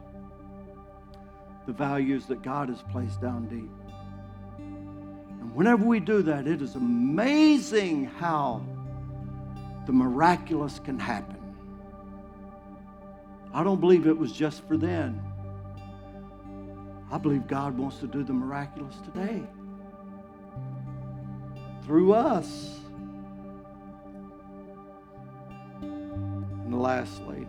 the 1.66 1.72
values 1.72 2.26
that 2.26 2.42
God 2.42 2.68
has 2.68 2.82
placed 2.90 3.20
down 3.20 3.46
deep. 3.46 3.70
And 4.58 5.54
whenever 5.54 5.86
we 5.86 6.00
do 6.00 6.20
that, 6.22 6.48
it 6.48 6.60
is 6.60 6.74
amazing 6.74 8.06
how 8.06 8.66
the 9.86 9.92
miraculous 9.92 10.78
can 10.78 10.98
happen. 10.98 11.38
I 13.52 13.62
don't 13.62 13.80
believe 13.80 14.06
it 14.06 14.16
was 14.16 14.32
just 14.32 14.66
for 14.66 14.76
then. 14.76 15.20
I 17.10 17.18
believe 17.18 17.46
God 17.46 17.76
wants 17.76 17.98
to 17.98 18.06
do 18.06 18.22
the 18.22 18.32
miraculous 18.32 18.96
today 19.04 19.42
through 21.84 22.14
us. 22.14 22.78
And 25.82 26.80
lastly, 26.80 27.46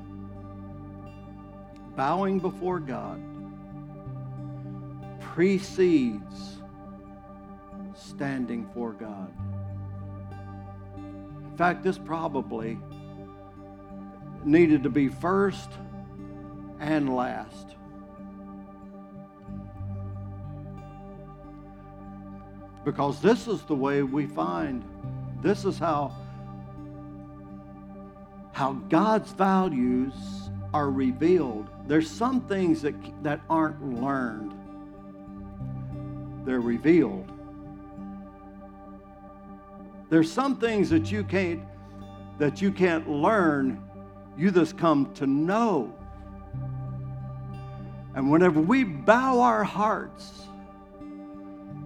bowing 1.96 2.40
before 2.40 2.80
God 2.80 3.22
precedes 5.22 6.58
standing 7.96 8.70
for 8.74 8.92
God. 8.92 9.32
In 11.54 11.58
fact, 11.58 11.84
this 11.84 12.00
probably 12.00 12.80
needed 14.44 14.82
to 14.82 14.90
be 14.90 15.08
first 15.08 15.70
and 16.80 17.16
last. 17.16 17.76
Because 22.84 23.22
this 23.22 23.48
is 23.48 23.62
the 23.62 23.76
way 23.76 24.02
we 24.02 24.26
find, 24.26 24.84
this 25.44 25.64
is 25.64 25.78
how, 25.78 26.16
how 28.52 28.74
God's 28.90 29.32
values 29.34 30.16
are 30.74 30.90
revealed. 30.90 31.70
There's 31.86 32.10
some 32.10 32.42
things 32.42 32.82
that, 32.82 32.96
that 33.22 33.42
aren't 33.48 34.02
learned, 34.02 34.56
they're 36.48 36.60
revealed. 36.60 37.32
There's 40.14 40.32
some 40.32 40.58
things 40.58 40.92
that 40.92 41.12
you 41.12 41.24
can't 41.24 41.64
that 42.38 42.62
you 42.62 42.72
can't 42.72 43.10
learn, 43.10 43.84
you 44.38 44.52
just 44.52 44.78
come 44.78 45.12
to 45.16 45.26
know. 45.26 45.92
And 48.14 48.30
whenever 48.30 48.62
we 48.62 48.84
bow 48.84 49.42
our 49.42 49.64
hearts 49.64 50.44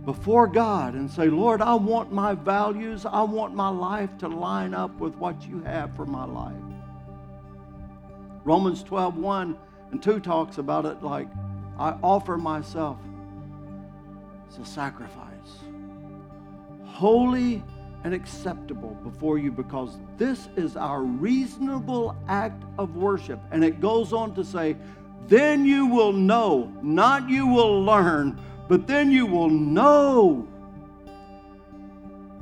before 0.04 0.46
God 0.46 0.94
and 0.94 1.10
say, 1.10 1.30
Lord, 1.30 1.62
I 1.62 1.76
want 1.76 2.12
my 2.12 2.34
values, 2.34 3.06
I 3.06 3.22
want 3.22 3.56
my 3.56 3.70
life 3.70 4.18
to 4.18 4.28
line 4.28 4.74
up 4.74 4.94
with 5.00 5.16
what 5.16 5.48
you 5.48 5.62
have 5.62 5.96
for 5.96 6.06
my 6.06 6.26
life. 6.26 6.54
Romans 8.44 8.84
12, 8.84 9.16
1 9.16 9.58
and 9.92 10.04
2 10.04 10.20
talks 10.20 10.58
about 10.58 10.86
it 10.86 11.02
like, 11.02 11.30
I 11.80 11.92
offer 12.04 12.38
myself 12.38 12.98
as 14.50 14.58
a 14.58 14.66
sacrifice. 14.66 15.62
Holy 16.84 17.64
and 18.08 18.16
acceptable 18.16 18.98
before 19.04 19.38
you 19.38 19.52
because 19.52 19.98
this 20.18 20.48
is 20.56 20.78
our 20.78 21.02
reasonable 21.02 22.16
act 22.30 22.64
of 22.80 22.96
worship. 22.96 23.38
And 23.52 23.66
it 23.66 23.82
goes 23.82 24.14
on 24.14 24.34
to 24.36 24.46
say, 24.46 24.78
then 25.28 25.66
you 25.66 25.88
will 25.88 26.14
know, 26.14 26.72
not 26.82 27.30
you 27.30 27.46
will 27.46 27.84
learn, 27.84 28.40
but 28.70 28.88
then 28.88 29.12
you 29.12 29.26
will 29.26 29.50
know 29.50 30.48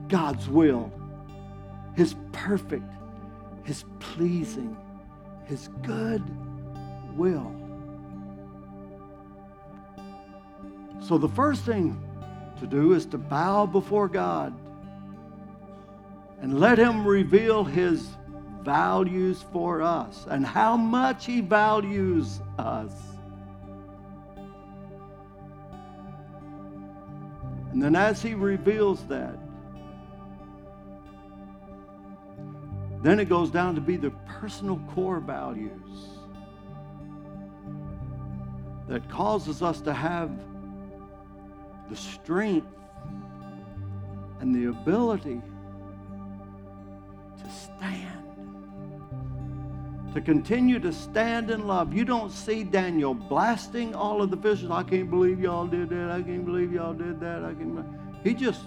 God's 0.07 0.47
will, 0.47 0.93
His 1.95 2.15
perfect, 2.31 2.85
His 3.63 3.85
pleasing, 3.99 4.77
His 5.45 5.69
good 5.81 6.21
will. 7.15 7.51
So 10.99 11.17
the 11.17 11.29
first 11.29 11.63
thing 11.63 11.99
to 12.59 12.67
do 12.67 12.93
is 12.93 13.07
to 13.07 13.17
bow 13.17 13.65
before 13.65 14.07
God 14.07 14.53
and 16.41 16.59
let 16.59 16.77
Him 16.77 17.07
reveal 17.07 17.63
His 17.63 18.07
values 18.61 19.45
for 19.53 19.81
us 19.81 20.25
and 20.29 20.45
how 20.45 20.75
much 20.75 21.25
He 21.25 21.41
values 21.41 22.41
us. 22.57 22.91
And 27.71 27.81
then, 27.81 27.95
as 27.95 28.21
He 28.21 28.33
reveals 28.33 29.05
that, 29.07 29.37
then 33.01 33.19
it 33.19 33.29
goes 33.29 33.51
down 33.51 33.75
to 33.75 33.81
be 33.81 33.97
the 33.97 34.11
personal 34.39 34.79
core 34.95 35.19
values 35.19 36.07
that 38.87 39.07
causes 39.09 39.61
us 39.61 39.81
to 39.81 39.93
have 39.93 40.31
the 41.89 41.95
strength 41.95 42.67
and 44.39 44.55
the 44.55 44.69
ability 44.69 45.41
stand. 47.55 48.21
To 50.13 50.21
continue 50.21 50.79
to 50.79 50.93
stand 50.93 51.51
in 51.51 51.67
love. 51.67 51.93
You 51.93 52.05
don't 52.05 52.31
see 52.31 52.63
Daniel 52.63 53.13
blasting 53.13 53.93
all 53.93 54.21
of 54.21 54.31
the 54.31 54.37
fishes. 54.37 54.71
I 54.71 54.83
can't 54.83 55.09
believe 55.09 55.41
y'all 55.41 55.67
did 55.67 55.89
that. 55.89 56.11
I 56.11 56.21
can't 56.21 56.45
believe 56.45 56.71
y'all 56.71 56.93
did 56.93 57.19
that. 57.19 57.43
I 57.43 57.53
can't. 57.53 57.85
He 58.23 58.33
just 58.33 58.61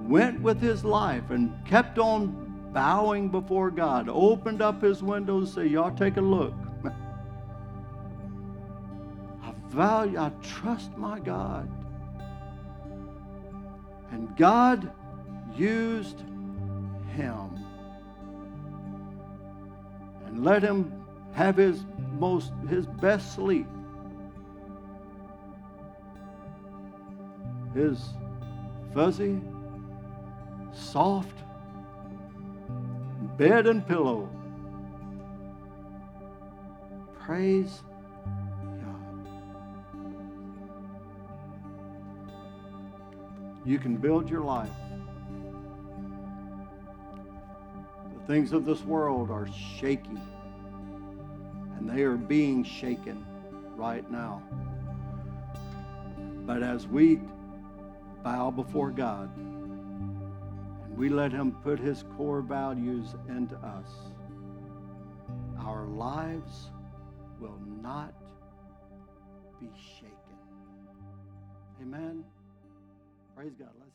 went 0.00 0.40
with 0.40 0.60
his 0.60 0.84
life 0.84 1.30
and 1.30 1.54
kept 1.64 1.98
on 1.98 2.70
bowing 2.72 3.28
before 3.28 3.70
God. 3.70 4.08
Opened 4.08 4.62
up 4.62 4.82
his 4.82 5.02
windows 5.02 5.48
and 5.48 5.54
said, 5.54 5.70
Y'all 5.70 5.90
take 5.90 6.16
a 6.16 6.20
look. 6.20 6.54
I 9.42 9.52
value, 9.68 10.18
I 10.18 10.30
trust 10.42 10.96
my 10.96 11.18
God. 11.18 11.68
And 14.10 14.34
God 14.36 14.90
used 15.56 16.20
him 17.14 17.47
and 20.38 20.46
let 20.46 20.62
him 20.62 21.04
have 21.32 21.56
his 21.56 21.84
most 22.12 22.52
his 22.68 22.86
best 22.86 23.34
sleep. 23.34 23.66
His 27.74 28.10
fuzzy, 28.94 29.40
soft 30.72 31.36
bed 33.36 33.66
and 33.66 33.84
pillow. 33.86 34.28
Praise 37.18 37.82
God. 38.80 39.28
You 43.64 43.78
can 43.80 43.96
build 43.96 44.30
your 44.30 44.42
life 44.42 44.70
Things 48.28 48.52
of 48.52 48.66
this 48.66 48.82
world 48.82 49.30
are 49.30 49.48
shaky, 49.80 50.20
and 51.78 51.88
they 51.88 52.02
are 52.02 52.18
being 52.18 52.62
shaken 52.62 53.24
right 53.74 54.08
now. 54.10 54.42
But 56.44 56.62
as 56.62 56.86
we 56.86 57.20
bow 58.22 58.50
before 58.50 58.90
God 58.90 59.34
and 59.34 60.94
we 60.94 61.08
let 61.08 61.32
Him 61.32 61.52
put 61.64 61.78
His 61.78 62.04
core 62.18 62.42
values 62.42 63.14
into 63.30 63.56
us, 63.56 63.88
our 65.60 65.86
lives 65.86 66.68
will 67.40 67.58
not 67.82 68.12
be 69.58 69.70
shaken. 69.98 70.12
Amen. 71.80 72.22
Praise 73.34 73.54
God. 73.58 73.87